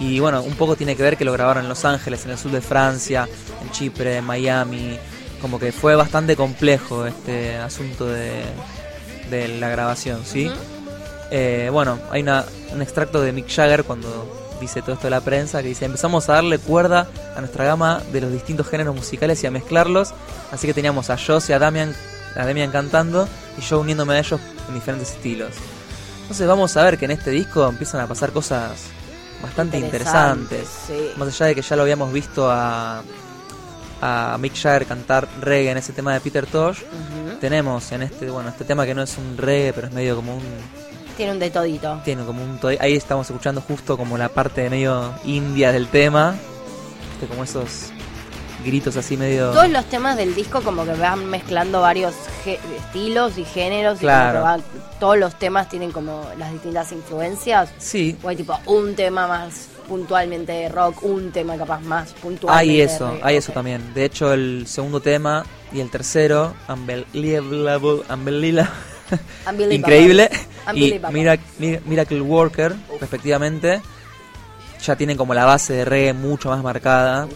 y 0.00 0.18
bueno 0.18 0.42
un 0.42 0.54
poco 0.54 0.76
tiene 0.76 0.96
que 0.96 1.02
ver 1.02 1.16
que 1.16 1.24
lo 1.24 1.32
grabaron 1.32 1.64
en 1.64 1.68
Los 1.68 1.84
Ángeles 1.84 2.24
en 2.24 2.32
el 2.32 2.38
sur 2.38 2.50
de 2.50 2.62
Francia 2.62 3.28
en 3.62 3.70
Chipre 3.70 4.16
en 4.16 4.24
Miami 4.24 4.98
como 5.42 5.58
que 5.58 5.72
fue 5.72 5.94
bastante 5.94 6.36
complejo 6.36 7.06
este 7.06 7.56
asunto 7.56 8.06
de, 8.06 8.42
de 9.30 9.48
la 9.60 9.68
grabación 9.68 10.22
sí. 10.24 10.50
Eh, 11.30 11.68
bueno 11.70 11.98
hay 12.10 12.22
una, 12.22 12.44
un 12.72 12.82
extracto 12.82 13.20
de 13.20 13.32
Mick 13.32 13.48
Jagger 13.48 13.84
cuando 13.84 14.56
dice 14.58 14.80
todo 14.80 14.94
esto 14.94 15.06
de 15.06 15.10
la 15.10 15.20
prensa 15.20 15.62
que 15.62 15.68
dice 15.68 15.84
empezamos 15.84 16.28
a 16.28 16.34
darle 16.34 16.58
cuerda 16.58 17.06
a 17.36 17.40
nuestra 17.40 17.64
gama 17.64 18.02
de 18.10 18.22
los 18.22 18.32
distintos 18.32 18.68
géneros 18.68 18.94
musicales 18.94 19.42
y 19.44 19.46
a 19.46 19.50
mezclarlos 19.50 20.14
así 20.50 20.66
que 20.66 20.74
teníamos 20.74 21.10
a 21.10 21.18
Joss 21.18 21.50
y 21.50 21.52
a 21.52 21.58
Damian 21.58 21.94
a 22.36 22.46
Demian 22.46 22.70
cantando 22.70 23.28
y 23.58 23.60
yo 23.60 23.80
uniéndome 23.80 24.14
a 24.14 24.20
ellos 24.20 24.40
en 24.68 24.74
diferentes 24.74 25.10
estilos. 25.10 25.50
Entonces 26.22 26.46
vamos 26.46 26.76
a 26.76 26.84
ver 26.84 26.96
que 26.96 27.06
en 27.06 27.10
este 27.10 27.30
disco 27.30 27.68
empiezan 27.68 28.00
a 28.00 28.06
pasar 28.06 28.30
cosas 28.30 28.84
bastante 29.42 29.78
interesantes. 29.78 30.68
sí. 30.86 31.10
Más 31.16 31.28
allá 31.28 31.46
de 31.46 31.54
que 31.54 31.62
ya 31.62 31.76
lo 31.76 31.82
habíamos 31.82 32.12
visto 32.12 32.50
a, 32.50 33.02
a 34.02 34.36
Mick 34.38 34.54
Jagger 34.54 34.86
cantar 34.86 35.28
reggae 35.40 35.70
en 35.70 35.78
ese 35.78 35.92
tema 35.92 36.12
de 36.14 36.20
Peter 36.20 36.46
Tosh, 36.46 36.80
tenemos 37.40 37.90
en 37.92 38.02
este, 38.02 38.30
bueno, 38.30 38.48
este 38.50 38.64
tema 38.64 38.84
que 38.86 38.94
no 38.94 39.02
es 39.02 39.16
un 39.18 39.36
reggae, 39.36 39.72
pero 39.72 39.86
es 39.88 39.92
medio 39.92 40.16
como 40.16 40.36
un 40.36 40.42
Tiene 41.16 41.32
un 41.32 41.38
de 41.38 41.50
todito. 41.50 42.00
tiene 42.04 42.24
como 42.24 42.42
un 42.42 42.58
to- 42.58 42.68
ahí 42.68 42.94
estamos 42.96 43.26
escuchando 43.28 43.60
justo 43.60 43.96
como 43.96 44.16
la 44.18 44.28
parte 44.28 44.62
de 44.62 44.70
medio 44.70 45.12
india 45.24 45.72
del 45.72 45.88
tema, 45.88 46.34
Viste, 47.12 47.26
como 47.26 47.44
esos 47.44 47.90
gritos 48.64 48.96
así 48.96 49.16
medio 49.16 49.50
Todos 49.50 49.68
los 49.70 49.84
temas 49.86 50.16
del 50.16 50.34
disco 50.34 50.60
como 50.62 50.84
que 50.84 50.92
van 50.92 51.26
mezclando 51.28 51.80
varios 51.80 52.14
estilos 52.44 53.38
y 53.38 53.44
géneros. 53.44 53.98
y 53.98 54.00
Claro. 54.00 54.42
van- 54.42 54.62
todos 54.98 55.16
los 55.18 55.38
temas 55.38 55.68
tienen 55.68 55.92
como 55.92 56.26
las 56.38 56.52
distintas 56.52 56.92
influencias. 56.92 57.70
Sí, 57.78 58.16
O 58.22 58.28
hay 58.28 58.36
tipo 58.36 58.58
un 58.66 58.94
tema 58.94 59.26
más 59.26 59.68
puntualmente 59.88 60.52
de 60.52 60.68
rock, 60.68 61.02
un 61.02 61.32
tema 61.32 61.56
capaz 61.56 61.80
más 61.80 62.12
puntualmente 62.12 62.70
hay 62.72 62.80
eso, 62.80 63.18
hay 63.22 63.36
eso 63.36 63.52
también. 63.52 63.92
De 63.94 64.04
hecho, 64.04 64.32
el 64.32 64.66
segundo 64.68 65.00
tema 65.00 65.44
y 65.72 65.80
el 65.80 65.90
tercero, 65.90 66.54
Unbelievable, 66.68 68.04
Unbelievable, 68.08 68.68
Unbelievable. 69.48 69.74
increíble, 69.74 70.30
y 70.32 70.70
Unbelievable. 70.70 71.18
Mirac- 71.20 71.40
Mir- 71.58 71.80
Miracle 71.86 72.20
Worker, 72.20 72.74
respectivamente, 73.00 73.80
ya 74.84 74.96
tienen 74.96 75.16
como 75.16 75.34
la 75.34 75.44
base 75.44 75.72
de 75.72 75.84
reggae 75.84 76.12
mucho 76.12 76.50
más 76.50 76.62
marcada. 76.62 77.26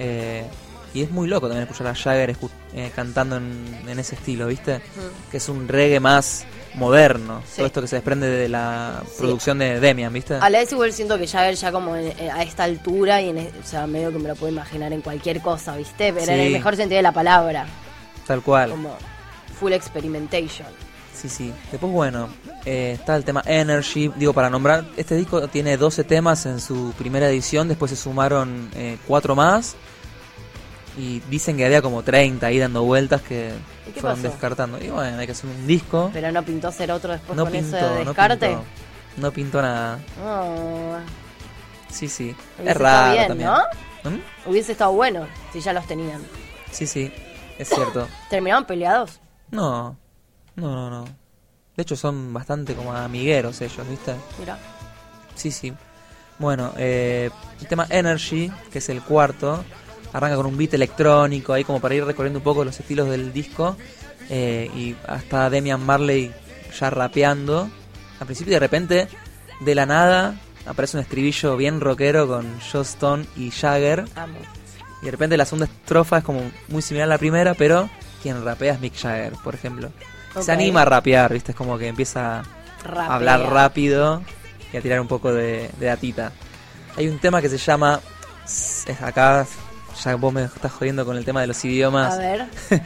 Eh, 0.00 0.44
y 0.92 1.02
es 1.02 1.10
muy 1.12 1.28
loco 1.28 1.46
también 1.46 1.68
escuchar 1.68 1.86
a 1.86 1.94
Jagger 1.94 2.36
escu- 2.36 2.50
eh, 2.74 2.90
cantando 2.96 3.36
en, 3.36 3.64
en 3.86 3.98
ese 4.00 4.16
estilo, 4.16 4.48
¿viste? 4.48 4.78
Mm. 4.78 5.30
Que 5.30 5.36
es 5.36 5.48
un 5.48 5.68
reggae 5.68 6.00
más 6.00 6.44
moderno. 6.74 7.42
Sí. 7.46 7.56
Todo 7.58 7.66
esto 7.66 7.80
que 7.82 7.86
se 7.88 7.96
desprende 7.96 8.26
de 8.28 8.48
la 8.48 9.02
Sí. 9.06 9.12
producción 9.18 9.58
de 9.58 9.78
Demian, 9.78 10.12
¿viste? 10.12 10.34
A 10.34 10.50
la 10.50 10.58
vez 10.58 10.72
igual 10.72 10.92
siento 10.92 11.16
que 11.18 11.26
Jagger 11.28 11.54
ya 11.54 11.70
como 11.70 11.94
en- 11.94 12.12
en- 12.18 12.30
a 12.30 12.42
esta 12.42 12.64
altura 12.64 13.20
y 13.22 13.28
en, 13.28 13.38
e- 13.38 13.50
o 13.62 13.66
sea, 13.66 13.86
medio 13.86 14.10
que 14.10 14.18
me 14.18 14.28
lo 14.28 14.34
puedo 14.34 14.52
imaginar 14.52 14.92
en 14.92 15.00
cualquier 15.02 15.40
cosa, 15.40 15.76
¿viste? 15.76 16.12
Pero 16.12 16.32
en 16.32 16.40
el 16.40 16.52
mejor 16.52 16.74
sentido 16.74 16.96
de 16.96 17.02
la 17.02 17.12
palabra, 17.12 17.66
Tal 18.26 18.42
cual. 18.42 18.70
como 18.70 18.96
full 19.60 19.72
experimentation. 19.72 20.66
Sí, 21.14 21.28
sí. 21.28 21.52
Después, 21.70 21.92
bueno, 21.92 22.30
eh, 22.64 22.96
está 22.98 23.14
el 23.14 23.24
tema 23.24 23.42
Energy. 23.46 24.10
Digo, 24.16 24.32
para 24.32 24.48
nombrar, 24.48 24.86
este 24.96 25.14
disco 25.16 25.46
tiene 25.48 25.76
12 25.76 26.02
temas 26.02 26.46
en 26.46 26.60
su 26.60 26.94
primera 26.96 27.28
edición, 27.28 27.68
después 27.68 27.90
se 27.90 27.96
sumaron 27.96 28.70
eh, 28.74 28.96
4 29.06 29.36
más. 29.36 29.76
Y 30.98 31.20
dicen 31.30 31.56
que 31.56 31.64
había 31.64 31.80
como 31.82 32.02
30 32.02 32.46
ahí 32.46 32.58
dando 32.58 32.82
vueltas 32.82 33.22
que 33.22 33.52
¿Y 33.88 33.92
qué 33.92 34.00
fueron 34.00 34.18
pasó? 34.20 34.32
descartando. 34.32 34.82
Y 34.82 34.88
bueno, 34.90 35.18
hay 35.18 35.26
que 35.26 35.32
hacer 35.32 35.48
un 35.48 35.66
disco. 35.66 36.10
Pero 36.12 36.30
no 36.32 36.42
pintó 36.42 36.70
ser 36.72 36.90
otro 36.92 37.12
después 37.12 37.36
no 37.36 37.44
con 37.44 37.52
pintó, 37.52 37.76
ese 37.76 37.86
no 37.86 38.04
descarte. 38.04 38.46
pintó. 38.48 38.64
No 39.16 39.32
pintó 39.32 39.62
nada. 39.62 39.98
Oh, 40.24 40.96
Sí, 41.90 42.08
sí. 42.08 42.34
hubiese 42.58 42.70
es 42.70 42.76
raro 42.76 43.12
bien, 43.12 43.28
también. 43.28 43.50
¿no? 43.50 44.10
¿Mm? 44.10 44.20
Hubiese 44.46 44.72
estado 44.72 44.92
bueno 44.92 45.26
si 45.52 45.60
ya 45.60 45.72
los 45.72 45.86
tenían. 45.86 46.22
Sí, 46.70 46.86
sí. 46.86 47.12
Es 47.58 47.68
cierto. 47.68 48.08
¿Terminaron 48.30 48.64
peleados? 48.64 49.20
No. 49.50 49.96
No, 50.56 50.74
no, 50.74 50.90
no. 50.90 51.04
De 51.76 51.82
hecho, 51.82 51.96
son 51.96 52.32
bastante 52.32 52.74
como 52.74 52.92
amigueros 52.94 53.60
ellos, 53.60 53.88
¿viste? 53.88 54.14
Mira. 54.38 54.58
Sí, 55.34 55.50
sí. 55.50 55.72
Bueno, 56.38 56.72
eh, 56.76 57.30
el 57.60 57.66
tema 57.66 57.86
Energy, 57.90 58.50
que 58.72 58.78
es 58.78 58.88
el 58.88 59.02
cuarto, 59.02 59.64
arranca 60.12 60.36
con 60.36 60.46
un 60.46 60.56
beat 60.56 60.74
electrónico, 60.74 61.52
ahí 61.52 61.64
como 61.64 61.80
para 61.80 61.94
ir 61.94 62.04
recorriendo 62.04 62.38
un 62.38 62.44
poco 62.44 62.64
los 62.64 62.78
estilos 62.78 63.08
del 63.08 63.32
disco. 63.32 63.76
eh, 64.28 64.70
y 64.76 64.94
hasta 65.08 65.50
Demian 65.50 65.84
Marley 65.84 66.32
ya 66.78 66.88
rapeando. 66.90 67.68
Al 68.20 68.26
principio, 68.26 68.52
de 68.54 68.60
repente, 68.60 69.08
de 69.60 69.74
la 69.74 69.86
nada, 69.86 70.34
aparece 70.66 70.96
un 70.96 71.02
estribillo 71.02 71.56
bien 71.56 71.80
rockero 71.80 72.28
con 72.28 72.46
Joe 72.60 72.82
Stone 72.82 73.26
y 73.36 73.50
Jagger. 73.50 74.04
Amo. 74.14 74.38
Y 75.02 75.06
de 75.06 75.10
repente 75.10 75.36
la 75.36 75.46
segunda 75.46 75.66
estrofa 75.66 76.18
es 76.18 76.24
como 76.24 76.42
muy 76.68 76.82
similar 76.82 77.06
a 77.08 77.14
la 77.14 77.18
primera, 77.18 77.54
pero 77.54 77.88
quien 78.22 78.44
rapea 78.44 78.74
es 78.74 78.80
Mick 78.80 78.94
Jagger, 78.96 79.32
por 79.42 79.54
ejemplo. 79.54 79.90
Se 80.40 80.52
anima 80.52 80.82
a 80.82 80.84
rapear, 80.84 81.32
¿viste? 81.32 81.52
Es 81.52 81.56
como 81.56 81.76
que 81.78 81.88
empieza 81.88 82.42
Rapea. 82.84 83.06
a 83.06 83.14
hablar 83.16 83.40
rápido 83.50 84.22
y 84.72 84.76
a 84.76 84.80
tirar 84.80 85.00
un 85.00 85.08
poco 85.08 85.32
de, 85.32 85.70
de 85.80 85.86
datita. 85.86 86.30
Hay 86.96 87.08
un 87.08 87.18
tema 87.18 87.40
que 87.42 87.48
se 87.48 87.56
llama. 87.58 87.98
Acá, 89.02 89.46
ya 90.04 90.14
vos 90.16 90.32
me 90.32 90.44
estás 90.44 90.72
jodiendo 90.72 91.04
con 91.04 91.16
el 91.16 91.24
tema 91.24 91.40
de 91.40 91.46
los 91.48 91.62
A 91.62 91.66
idiomas. 91.66 92.18
ver. 92.18 92.46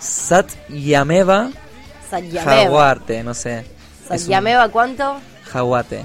Sat 0.00 0.48
Yameva 0.68 1.50
Sayameva. 2.10 2.44
Jaguarte, 2.44 3.22
no 3.24 3.34
sé. 3.34 3.64
Un- 4.08 4.18
¿Sayameva 4.18 4.68
cuánto? 4.68 5.18
Jaguate. 5.50 6.04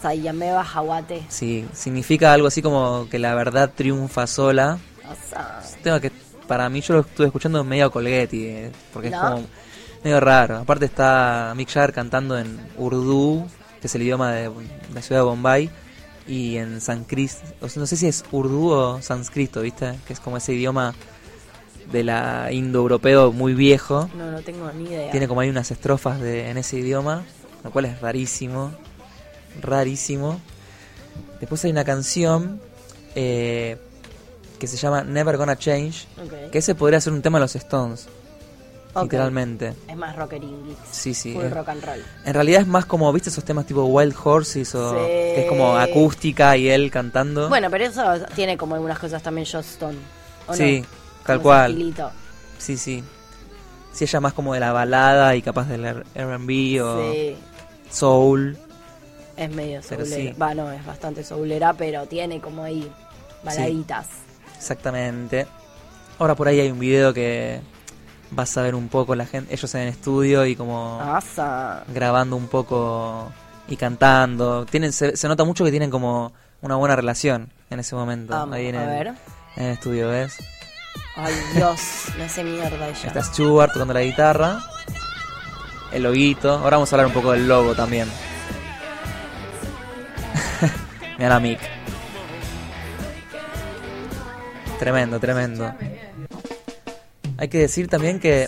Sayameva 0.00 0.64
Jaguate. 0.64 1.22
Sí, 1.28 1.66
significa 1.72 2.32
algo 2.32 2.48
así 2.48 2.62
como 2.62 3.06
que 3.10 3.18
la 3.18 3.34
verdad 3.34 3.70
triunfa 3.74 4.26
sola. 4.26 4.78
O 5.08 5.28
sea, 5.28 5.60
Es 5.64 5.74
un 5.76 5.82
tema 5.82 6.00
que 6.00 6.10
para 6.46 6.68
mí 6.68 6.80
yo 6.80 6.94
lo 6.94 7.00
estuve 7.00 7.26
escuchando 7.26 7.62
medio 7.64 7.90
colguetti, 7.90 8.46
eh, 8.46 8.72
porque 8.92 9.10
¿No? 9.10 9.16
es 9.16 9.22
como 9.22 9.46
medio 10.02 10.20
raro. 10.20 10.58
Aparte 10.58 10.86
está 10.86 11.52
Mick 11.56 11.68
Jagger 11.70 11.92
cantando 11.92 12.38
en 12.38 12.58
Urdu, 12.78 13.46
que 13.80 13.86
es 13.86 13.94
el 13.94 14.02
idioma 14.02 14.32
de 14.32 14.50
la 14.94 15.02
ciudad 15.02 15.20
de 15.20 15.24
Bombay, 15.26 15.70
y 16.26 16.56
en 16.56 16.80
sánscrito, 16.80 17.34
o 17.60 17.68
sea, 17.68 17.80
no 17.80 17.86
sé 17.86 17.96
si 17.96 18.06
es 18.06 18.24
Urdu 18.30 18.70
o 18.70 19.02
sánscrito, 19.02 19.60
¿viste? 19.62 19.94
Que 20.06 20.12
es 20.12 20.20
como 20.20 20.36
ese 20.36 20.52
idioma 20.52 20.94
de 21.90 22.04
la 22.04 22.48
indoeuropeo 22.52 23.32
muy 23.32 23.54
viejo. 23.54 24.08
no, 24.16 24.30
no 24.30 24.40
tengo 24.42 24.70
ni 24.72 24.84
idea. 24.84 25.10
Tiene 25.10 25.28
como 25.28 25.40
hay 25.40 25.50
unas 25.50 25.70
estrofas 25.70 26.20
de, 26.20 26.48
en 26.50 26.56
ese 26.58 26.78
idioma, 26.78 27.24
lo 27.64 27.70
cual 27.70 27.86
es 27.86 28.00
rarísimo. 28.00 28.72
Rarísimo. 29.60 30.40
Después 31.40 31.64
hay 31.64 31.72
una 31.72 31.84
canción 31.84 32.60
eh, 33.14 33.76
que 34.58 34.66
se 34.66 34.76
llama 34.76 35.02
Never 35.04 35.36
Gonna 35.36 35.56
Change, 35.56 36.06
Ok. 36.24 36.50
que 36.52 36.58
ese 36.58 36.74
podría 36.74 37.00
ser 37.00 37.12
un 37.12 37.20
tema 37.20 37.38
de 37.38 37.42
los 37.42 37.56
Stones, 37.56 38.06
Literalmente. 39.00 39.74
Es 39.88 39.96
más 39.96 40.14
rockeringui. 40.16 40.76
Sí, 40.90 41.14
sí. 41.14 41.32
Full 41.34 41.44
es- 41.44 41.52
rock 41.54 41.68
and 41.70 41.82
roll. 41.84 42.04
En 42.26 42.34
realidad 42.34 42.60
es 42.60 42.66
más 42.66 42.84
como, 42.84 43.10
¿viste 43.12 43.30
esos 43.30 43.42
temas 43.44 43.64
tipo 43.66 43.84
Wild 43.84 44.14
Horses 44.22 44.74
o 44.74 44.90
Sí. 44.90 44.96
que 45.06 45.40
es 45.42 45.46
como 45.48 45.76
acústica 45.76 46.56
y 46.56 46.68
él 46.68 46.90
cantando? 46.90 47.48
Bueno, 47.48 47.70
pero 47.70 47.84
eso 47.84 48.02
tiene 48.34 48.56
como 48.58 48.74
algunas 48.74 48.98
cosas 48.98 49.22
también 49.22 49.46
Joss 49.50 49.66
Stone. 49.66 49.96
¿o 50.46 50.54
sí, 50.54 50.80
no? 50.80 50.86
tal 51.24 51.36
Como 51.38 51.42
cual. 51.44 51.94
Sí, 52.58 52.76
sí. 52.76 53.02
Sí, 53.92 54.04
ella 54.04 54.20
más 54.20 54.32
como 54.32 54.54
de 54.54 54.60
la 54.60 54.72
balada 54.72 55.36
y 55.36 55.42
capaz 55.42 55.68
del 55.68 55.84
R- 55.84 56.04
R&B 56.14 56.80
o 56.82 57.12
Sí, 57.12 57.36
soul. 57.90 58.56
es 59.36 59.50
medio 59.50 59.82
soulera. 59.82 60.16
sí. 60.16 60.32
Va, 60.40 60.54
no, 60.54 60.70
es 60.72 60.84
bastante 60.84 61.22
soulera, 61.24 61.72
pero 61.74 62.06
tiene 62.06 62.40
como 62.40 62.62
ahí 62.64 62.90
baladitas. 63.44 64.06
Exactamente. 64.56 65.46
Ahora 66.18 66.34
por 66.34 66.48
ahí 66.48 66.60
hay 66.60 66.70
un 66.70 66.78
video 66.78 67.12
que 67.12 67.60
vas 68.34 68.56
a 68.56 68.62
ver 68.62 68.74
un 68.74 68.88
poco 68.88 69.14
la 69.14 69.26
gente, 69.26 69.52
ellos 69.54 69.74
en 69.74 69.82
el 69.82 69.88
estudio 69.88 70.44
y 70.46 70.56
como 70.56 71.00
Asa. 71.00 71.84
grabando 71.88 72.36
un 72.36 72.48
poco 72.48 73.30
y 73.68 73.76
cantando. 73.76 74.66
Tienen, 74.66 74.92
se, 74.92 75.16
se 75.16 75.28
nota 75.28 75.44
mucho 75.44 75.64
que 75.64 75.70
tienen 75.70 75.90
como 75.90 76.32
una 76.60 76.76
buena 76.76 76.96
relación 76.96 77.50
en 77.70 77.80
ese 77.80 77.94
momento. 77.94 78.34
Amo. 78.34 78.54
ahí 78.54 78.66
en 78.66 78.76
A 78.76 78.82
el, 78.84 78.88
ver. 78.88 79.14
en 79.56 79.64
el 79.64 79.72
estudio, 79.72 80.08
¿ves? 80.08 80.36
Ay, 81.16 81.34
Dios, 81.54 81.80
me 82.18 82.24
hace 82.24 82.42
mierda 82.44 82.88
ella. 82.88 83.06
Está 83.06 83.22
Stuart 83.22 83.72
tocando 83.72 83.94
la 83.94 84.02
guitarra. 84.02 84.60
El 85.92 86.02
loguito. 86.04 86.52
Ahora 86.52 86.76
vamos 86.78 86.90
a 86.92 86.96
hablar 86.96 87.06
un 87.06 87.12
poco 87.12 87.32
del 87.32 87.46
logo 87.46 87.74
también. 87.74 88.08
Mira 91.18 91.28
la 91.30 91.40
mic. 91.40 91.60
Tremendo, 94.78 95.20
tremendo. 95.20 95.72
Hay 97.42 97.48
que 97.48 97.58
decir 97.58 97.88
también 97.88 98.20
que 98.20 98.46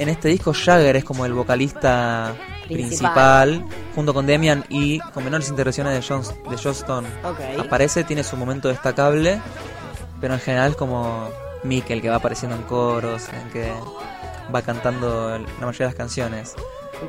en 0.00 0.08
este 0.08 0.26
disco 0.26 0.52
Jagger 0.52 0.96
es 0.96 1.04
como 1.04 1.24
el 1.24 1.34
vocalista 1.34 2.34
Principal. 2.66 3.60
principal, 3.60 3.64
junto 3.94 4.12
con 4.12 4.26
Demian 4.26 4.64
y 4.68 4.98
con 4.98 5.22
menores 5.22 5.48
intervenciones 5.48 5.94
de 5.94 6.02
John, 6.04 6.24
de. 6.24 7.06
Ok. 7.22 7.64
Aparece, 7.64 8.02
tiene 8.02 8.24
su 8.24 8.36
momento 8.36 8.66
destacable, 8.66 9.40
pero 10.20 10.34
en 10.34 10.40
general 10.40 10.72
es 10.72 10.76
como 10.76 11.28
Mick 11.62 11.90
el 11.90 12.02
que 12.02 12.10
va 12.10 12.16
apareciendo 12.16 12.56
en 12.56 12.62
coros, 12.62 13.28
en 13.28 13.50
que 13.50 13.72
va 14.52 14.62
cantando 14.62 15.38
la 15.38 15.66
mayoría 15.66 15.86
de 15.86 15.92
las 15.92 15.94
canciones. 15.94 16.56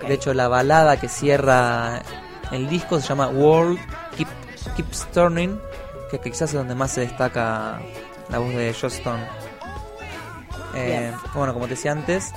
De 0.08 0.14
hecho, 0.14 0.36
la 0.36 0.48
balada 0.48 1.00
que 1.00 1.10
cierra 1.10 2.04
el 2.52 2.70
disco 2.70 3.02
se 3.02 3.08
llama 3.08 3.30
World 3.30 3.80
Keep, 4.16 4.28
Keeps 4.76 5.08
Turning, 5.12 5.60
que 6.12 6.20
quizás 6.20 6.52
es 6.52 6.54
donde 6.54 6.76
más 6.76 6.92
se 6.92 7.02
destaca 7.02 7.82
la 8.30 8.38
voz 8.38 8.50
de 8.50 8.72
Joss 8.80 8.94
Stone. 8.94 9.43
Eh, 10.76 11.12
bueno, 11.36 11.54
como 11.54 11.66
te 11.66 11.72
decía 11.76 11.92
antes, 11.92 12.34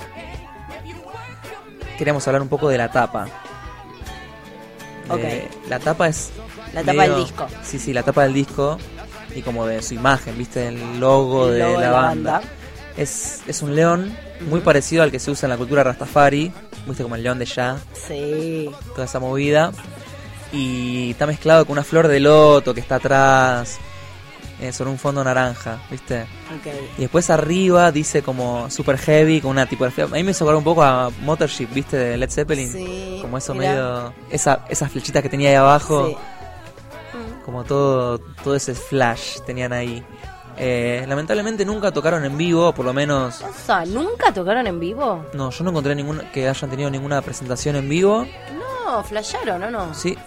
queríamos 1.97 2.27
hablar 2.27 2.41
un 2.41 2.49
poco 2.49 2.69
de 2.69 2.77
la 2.77 2.91
tapa. 2.91 3.27
La 5.69 5.79
tapa 5.79 6.07
es. 6.07 6.31
La 6.73 6.83
tapa 6.83 7.03
del 7.03 7.15
disco. 7.15 7.47
Sí, 7.63 7.79
sí, 7.79 7.93
la 7.93 8.03
tapa 8.03 8.23
del 8.23 8.33
disco 8.33 8.77
y 9.35 9.41
como 9.41 9.65
de 9.65 9.81
su 9.81 9.93
imagen, 9.93 10.37
¿viste? 10.37 10.67
El 10.67 10.99
logo, 10.99 11.47
El 11.47 11.53
de, 11.59 11.77
la, 11.77 11.91
banda. 11.91 12.41
Es, 12.97 13.41
es 13.47 13.61
un 13.61 13.75
león 13.75 14.15
muy 14.49 14.59
parecido 14.61 15.03
al 15.03 15.11
que 15.11 15.19
se 15.19 15.31
usa 15.31 15.45
en 15.47 15.51
la 15.51 15.57
cultura 15.57 15.83
Rastafari, 15.83 16.51
viste 16.87 17.03
como 17.03 17.15
el 17.15 17.23
león 17.23 17.39
de 17.39 17.45
ya, 17.45 17.77
Sí. 18.07 18.69
toda 18.93 19.05
esa 19.05 19.19
movida. 19.19 19.71
Y 20.51 21.11
está 21.11 21.25
mezclado 21.25 21.65
con 21.65 21.73
una 21.73 21.83
flor 21.83 22.07
de 22.07 22.19
loto 22.19 22.73
que 22.73 22.79
está 22.79 22.95
atrás, 22.95 23.79
eh, 24.59 24.71
sobre 24.71 24.89
un 24.89 24.97
fondo 24.97 25.23
naranja, 25.23 25.79
¿viste? 25.91 26.25
Y 26.97 27.01
después 27.01 27.29
arriba 27.29 27.91
dice 27.91 28.23
como 28.23 28.69
super 28.69 28.97
heavy, 28.97 29.41
con 29.41 29.51
una 29.51 29.67
tipografía. 29.67 30.05
A 30.05 30.07
mí 30.07 30.23
me 30.23 30.31
acordar 30.31 30.55
un 30.55 30.63
poco 30.63 30.83
a 30.83 31.09
Motorship, 31.21 31.67
¿viste? 31.73 31.97
De 31.97 32.17
Led 32.17 32.29
Zeppelin. 32.29 32.71
Sí, 32.71 33.19
como 33.21 33.37
eso 33.37 33.53
mirá. 33.53 33.69
medio. 33.69 34.13
Esa, 34.29 34.65
esas 34.69 34.91
flechitas 34.91 35.21
que 35.21 35.29
tenía 35.29 35.49
ahí 35.49 35.55
abajo. 35.55 36.07
Sí. 36.07 36.17
Como 37.45 37.63
todo, 37.63 38.19
todo 38.43 38.55
ese 38.55 38.75
flash 38.75 39.39
tenían 39.45 39.71
ahí. 39.73 40.03
Eh, 40.57 41.05
lamentablemente 41.07 41.63
nunca 41.63 41.91
tocaron 41.91 42.25
en 42.25 42.35
vivo, 42.35 42.73
por 42.73 42.83
lo 42.83 42.93
menos. 42.93 43.41
O 43.41 43.53
sea, 43.65 43.85
¿nunca 43.85 44.33
tocaron 44.33 44.65
en 44.65 44.79
vivo? 44.79 45.23
No, 45.33 45.51
yo 45.51 45.63
no 45.63 45.69
encontré 45.69 45.93
ninguna, 45.93 46.31
que 46.31 46.49
hayan 46.49 46.69
tenido 46.69 46.89
ninguna 46.89 47.21
presentación 47.21 47.75
en 47.75 47.87
vivo. 47.87 48.25
No, 48.57 49.03
flasharon, 49.03 49.63
¿o 49.63 49.71
no? 49.71 49.93
Sí, 49.93 50.17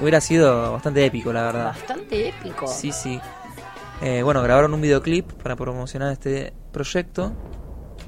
hubiera 0.00 0.20
sido 0.20 0.72
bastante 0.72 1.04
épico, 1.04 1.32
la 1.32 1.42
verdad. 1.42 1.64
Bastante 1.66 2.28
épico. 2.28 2.66
Sí, 2.66 2.92
sí. 2.92 3.20
Eh, 4.02 4.22
bueno, 4.22 4.42
grabaron 4.42 4.74
un 4.74 4.80
videoclip 4.80 5.32
para 5.34 5.56
promocionar 5.56 6.12
este 6.12 6.52
proyecto, 6.72 7.32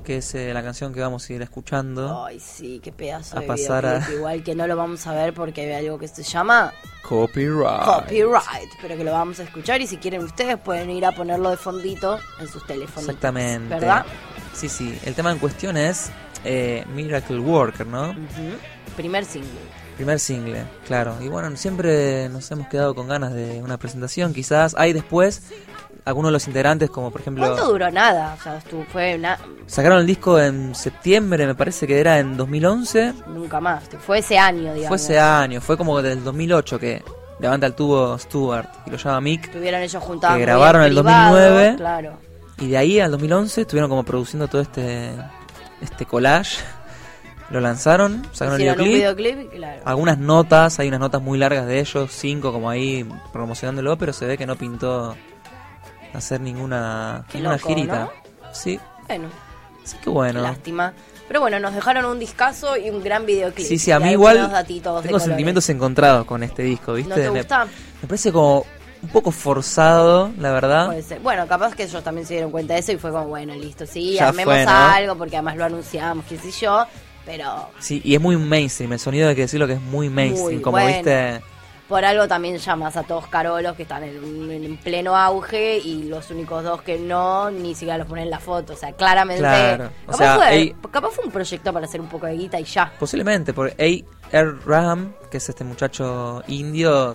que 0.05 0.19
es 0.19 0.35
eh, 0.35 0.52
la 0.52 0.62
canción 0.62 0.93
que 0.93 1.00
vamos 1.00 1.28
a 1.28 1.33
ir 1.33 1.43
escuchando. 1.43 2.25
Ay, 2.25 2.38
sí, 2.40 2.81
qué 2.83 2.93
pedazo 2.93 3.37
A 3.38 3.40
de 3.40 3.47
pasar 3.47 3.85
videoclip. 3.85 4.09
a- 4.09 4.12
Igual 4.14 4.43
que 4.43 4.55
no 4.55 4.66
lo 4.66 4.76
vamos 4.76 5.07
a 5.07 5.12
ver 5.14 5.33
porque 5.35 5.62
hay 5.62 5.85
algo 5.87 5.99
que 5.99 6.09
se 6.09 6.23
llama 6.23 6.73
Copyright. 7.02 7.85
copyright, 7.85 8.71
pero 8.83 8.97
que 8.97 9.05
lo 9.05 9.12
vamos 9.12 9.38
a 9.40 9.45
escuchar 9.45 9.81
y 9.81 9.87
si 9.87 9.97
quieren 9.99 10.23
ustedes 10.25 10.59
pueden 10.59 10.90
ir 10.90 11.07
a 11.07 11.12
ponerlo 11.12 11.50
de 11.50 11.57
fondito 11.57 12.19
en 12.40 12.49
sus 12.49 12.66
teléfonos. 12.66 13.05
Exactamente. 13.09 13.75
¿Verdad? 13.75 14.05
Sí, 14.55 14.69
sí. 14.69 14.99
El 15.05 15.14
tema 15.14 15.31
en 15.33 15.38
cuestión 15.38 15.76
es 15.76 16.11
eh, 16.45 16.85
Miracle 16.95 17.38
Worker, 17.38 17.87
¿no? 17.87 18.11
Ujú. 18.11 18.16
Primer 18.97 19.25
single. 19.25 19.50
Primer 19.97 20.21
single, 20.21 20.65
claro. 20.87 21.17
Y 21.23 21.29
bueno, 21.29 21.57
siempre 21.57 22.29
nos 22.29 22.50
hemos 22.50 22.69
quedado 22.69 22.95
con 22.95 23.09
ganas 23.09 23.33
de 23.33 23.62
una 23.62 23.79
presentación. 23.79 24.35
Quizás 24.35 24.75
hay 24.76 24.93
después 24.93 25.43
algunos 26.05 26.29
de 26.29 26.33
los 26.35 26.47
integrantes, 26.47 26.91
como 26.91 27.11
por 27.11 27.21
ejemplo... 27.21 27.47
¿Cuánto 27.47 27.69
duró 27.69 27.91
nada? 27.91 28.37
O 28.38 28.43
sea, 28.43 28.62
fue 28.93 29.17
una, 29.17 29.38
Sacaron 29.67 30.00
el 30.00 30.07
disco 30.07 30.38
en 30.38 30.75
septiembre, 30.75 31.47
me 31.47 31.55
parece 31.55 31.87
que 31.87 31.99
era 31.99 32.19
en 32.19 32.37
2011. 32.37 33.15
nunca 33.29 33.61
más. 33.61 33.85
Fue 34.07 34.19
ese 34.19 34.38
año, 34.38 34.73
digamos. 34.75 34.88
Fue 34.88 34.97
ese 34.97 35.19
año, 35.19 35.61
fue 35.61 35.76
como 35.76 36.00
del 36.03 36.23
2008 36.23 36.79
que 36.79 37.03
levanta 37.41 37.67
el 37.67 37.75
tubo 37.75 38.19
Stuart 38.19 38.69
y 38.87 38.91
lo 38.91 38.97
llama 38.99 39.21
Mick. 39.21 39.45
Estuvieron 39.47 39.81
ellos 39.81 40.03
juntados. 40.03 40.37
Que 40.37 40.43
grabaron 40.43 40.83
en 40.83 40.88
el 40.88 40.95
privado, 40.95 41.35
2009. 41.35 41.76
Claro. 41.76 42.12
Y 42.59 42.69
de 42.69 42.76
ahí 42.76 43.00
al 43.00 43.11
2011 43.11 43.62
estuvieron 43.62 43.91
como 43.91 44.05
produciendo 44.05 44.47
todo 44.47 44.62
este 44.62 45.11
este 45.81 46.07
collage. 46.07 46.59
Lo 47.50 47.61
lanzaron, 47.61 48.23
sacaron 48.33 48.55
el 48.55 48.61
Hicieron 48.62 48.81
un 48.81 48.93
videoclip. 48.93 49.35
videoclip, 49.37 49.53
claro. 49.57 49.83
Algunas 49.85 50.19
notas, 50.19 50.79
hay 50.81 50.88
unas 50.88 51.00
notas 51.00 51.23
muy 51.23 51.38
largas 51.38 51.67
de 51.67 51.79
ellos, 51.81 52.11
cinco 52.12 52.53
como 52.53 52.69
ahí 52.69 53.09
promocionándolo, 53.33 53.97
pero 53.97 54.12
se 54.12 54.26
ve 54.26 54.37
que 54.37 54.47
no 54.47 54.57
pintó 54.57 55.15
hacer 56.12 56.41
ninguna, 56.41 57.25
Qué 57.31 57.38
ninguna 57.38 57.57
loco, 57.57 57.69
girita. 57.69 58.09
Sí, 58.53 58.81
Bueno, 59.07 59.29
así 59.85 59.97
que 59.99 60.11
bueno. 60.11 60.41
lástima. 60.43 60.93
Pero 61.29 61.41
bueno, 61.41 61.59
nos 61.61 61.75
dejaron 61.75 62.05
un 62.05 62.19
discazo 62.19 62.76
y 62.76 62.88
un 62.91 63.03
gran 63.03 63.26
videoclip. 63.26 63.67
Sí, 63.67 63.79
sí, 63.79 63.91
a 63.91 63.99
mí 63.99 64.11
igual 64.11 64.50
tengo 65.03 65.19
sentimientos 65.21 65.69
encontrados 65.69 66.25
con 66.25 66.43
este 66.43 66.62
disco, 66.62 66.95
¿viste? 66.95 67.11
¿No 67.11 67.15
te 67.17 67.31
Me- 67.31 67.38
gusta? 67.41 67.67
Me 68.00 68.09
parece 68.09 68.31
como 68.33 68.65
un 69.03 69.09
poco 69.11 69.31
forzado, 69.33 70.31
la 70.38 70.53
verdad. 70.53 70.87
Puede 70.87 71.03
ser. 71.03 71.21
Bueno, 71.21 71.47
capaz 71.49 71.75
que 71.75 71.83
ellos 71.85 72.03
también 72.03 72.26
se 72.26 72.35
dieron 72.35 72.50
cuenta 72.53 72.75
de 72.75 72.81
eso 72.81 72.93
y 72.93 72.97
fue 72.97 73.11
como, 73.11 73.26
bueno, 73.26 73.55
listo, 73.55 73.87
sí, 73.87 74.15
Ya 74.15 74.29
armemos 74.29 74.55
fue, 74.55 74.65
¿no? 74.65 74.71
algo 74.71 75.17
porque 75.17 75.37
además 75.37 75.57
lo 75.57 75.65
anunciamos, 75.65 76.25
qué 76.29 76.38
sé 76.38 76.50
yo, 76.53 76.87
pero 77.26 77.68
Sí, 77.80 78.00
y 78.04 78.14
es 78.14 78.21
muy 78.21 78.37
mainstream, 78.38 78.95
el 78.95 78.99
sonido 78.99 79.28
hay 79.28 79.35
que 79.35 79.42
decirlo 79.42 79.66
que 79.66 79.75
es 79.75 79.80
muy 79.83 80.09
mainstream, 80.09 80.54
Muy 80.54 80.62
como 80.62 80.78
bueno. 80.78 80.95
viste. 80.97 81.42
por 81.88 82.04
algo 82.04 82.26
también 82.26 82.57
llamas 82.59 82.96
a 82.96 83.03
todos 83.03 83.27
carolos 83.27 83.77
que 83.77 83.83
están 83.83 84.03
en, 84.05 84.51
en 84.51 84.77
pleno 84.79 85.14
auge 85.16 85.79
y 85.79 86.05
los 86.05 86.31
únicos 86.31 86.64
dos 86.64 86.83
que 86.83 86.98
no, 86.98 87.51
ni 87.51 87.74
siquiera 87.74 87.98
los 87.98 88.07
ponen 88.07 88.24
en 88.24 88.31
la 88.31 88.40
foto, 88.40 88.72
o 88.72 88.77
sea, 88.77 88.92
claramente... 88.92 89.40
Claro, 89.42 89.90
o 90.07 90.12
capaz, 90.12 90.18
sea, 90.18 90.37
fue, 90.37 90.74
capaz 90.90 91.11
fue 91.11 91.24
un 91.27 91.31
proyecto 91.31 91.72
para 91.72 91.87
hacer 91.87 92.01
un 92.01 92.09
poco 92.09 92.27
de 92.27 92.37
guita 92.37 92.59
y 92.59 92.64
ya. 92.64 92.92
Posiblemente, 92.98 93.53
porque 93.53 94.05
A.R. 94.33 94.53
Raham, 94.64 95.12
que 95.31 95.37
es 95.37 95.48
este 95.48 95.62
muchacho 95.64 96.42
indio, 96.48 97.14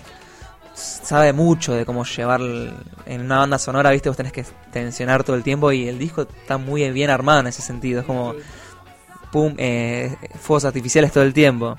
sabe 0.73 1.33
mucho 1.33 1.73
de 1.73 1.85
cómo 1.85 2.05
llevar 2.05 2.39
en 2.41 3.21
una 3.21 3.39
banda 3.39 3.59
sonora, 3.59 3.91
viste, 3.91 4.07
vos 4.09 4.15
tenés 4.17 4.31
que 4.31 4.45
tensionar 4.71 5.23
todo 5.23 5.35
el 5.35 5.43
tiempo 5.43 5.71
y 5.71 5.87
el 5.87 5.99
disco 5.99 6.21
está 6.21 6.57
muy 6.57 6.89
bien 6.91 7.09
armado 7.09 7.41
en 7.41 7.47
ese 7.47 7.61
sentido, 7.61 7.99
es 8.01 8.05
como, 8.05 8.33
pum, 9.31 9.53
eh, 9.57 10.15
fuegos 10.39 10.65
artificiales 10.65 11.11
todo 11.11 11.23
el 11.23 11.33
tiempo. 11.33 11.75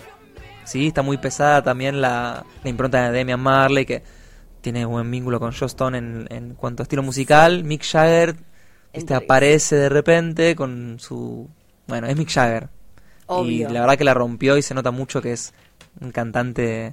Sí, 0.65 0.89
está 0.89 1.03
muy 1.03 1.17
pesada 1.19 1.63
también 1.63 2.01
la, 2.01 2.45
la 2.63 2.71
impronta 2.71 3.11
de 3.11 3.19
Damian 3.19 3.41
Marley, 3.41 3.85
que 3.85 4.03
tiene 4.61 4.85
buen 4.85 5.11
vínculo 5.11 5.41
con 5.41 5.51
Stone 5.53 5.99
en, 5.99 6.27
en 6.31 6.55
cuanto 6.55 6.83
a 6.83 6.85
estilo 6.85 7.03
musical. 7.03 7.65
Mick 7.65 7.85
Jagger 7.85 8.37
este, 8.93 9.15
aparece 9.15 9.77
de 9.77 9.89
repente 9.89 10.55
con 10.55 10.99
su... 11.01 11.49
Bueno, 11.89 12.07
es 12.07 12.17
Mick 12.17 12.31
Jagger. 12.31 12.69
Obvio. 13.27 13.69
Y 13.69 13.73
la 13.73 13.81
verdad 13.81 13.99
que 13.99 14.05
la 14.05 14.15
rompió 14.15 14.57
y 14.57 14.63
se 14.63 14.75
nota 14.75 14.91
mucho 14.91 15.21
que 15.21 15.33
es 15.33 15.53
un 16.01 16.13
cantante 16.13 16.93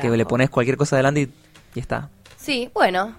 que 0.00 0.08
le 0.16 0.26
pones 0.26 0.50
cualquier 0.50 0.76
cosa 0.76 0.96
adelante 0.96 1.22
y, 1.22 1.30
y 1.74 1.80
está. 1.80 2.10
Sí, 2.36 2.70
bueno, 2.72 3.14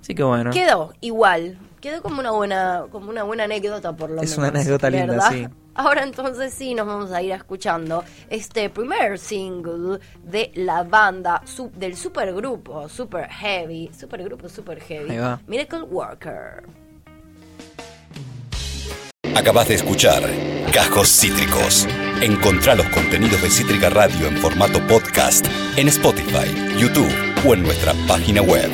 Así 0.00 0.14
que 0.14 0.22
bueno. 0.22 0.50
Quedó 0.50 0.92
igual. 1.00 1.58
Quedó 1.80 2.02
como 2.02 2.20
una 2.20 2.30
buena, 2.30 2.84
como 2.90 3.08
una 3.10 3.22
buena 3.22 3.44
anécdota 3.44 3.96
por 3.96 4.10
lo 4.10 4.20
Es 4.22 4.30
menos. 4.30 4.38
una 4.38 4.48
anécdota 4.48 4.90
linda, 4.90 5.30
sí. 5.30 5.46
Ahora 5.74 6.04
entonces 6.04 6.54
sí 6.54 6.74
nos 6.74 6.86
vamos 6.86 7.10
a 7.12 7.20
ir 7.22 7.32
escuchando 7.32 8.04
este 8.30 8.70
primer 8.70 9.18
single 9.18 9.98
de 10.22 10.52
la 10.54 10.82
banda 10.84 11.42
su- 11.44 11.70
del 11.74 11.96
supergrupo 11.96 12.88
Super 12.88 13.28
Heavy, 13.28 13.90
supergrupo 13.98 14.48
Super 14.48 14.80
Heavy, 14.80 15.10
Ahí 15.10 15.18
va. 15.18 15.40
Miracle 15.46 15.82
Worker. 15.82 16.64
Acabas 19.36 19.66
de 19.68 19.74
escuchar 19.74 20.22
Cajos 20.72 21.08
Cítricos. 21.08 21.88
Encontrá 22.22 22.74
los 22.76 22.88
contenidos 22.90 23.42
de 23.42 23.50
Cítrica 23.50 23.90
Radio 23.90 24.28
en 24.28 24.36
formato 24.38 24.78
podcast 24.86 25.44
en 25.76 25.88
Spotify, 25.88 26.54
YouTube 26.78 27.12
o 27.46 27.54
en 27.54 27.62
nuestra 27.64 27.92
página 28.06 28.42
web. 28.42 28.70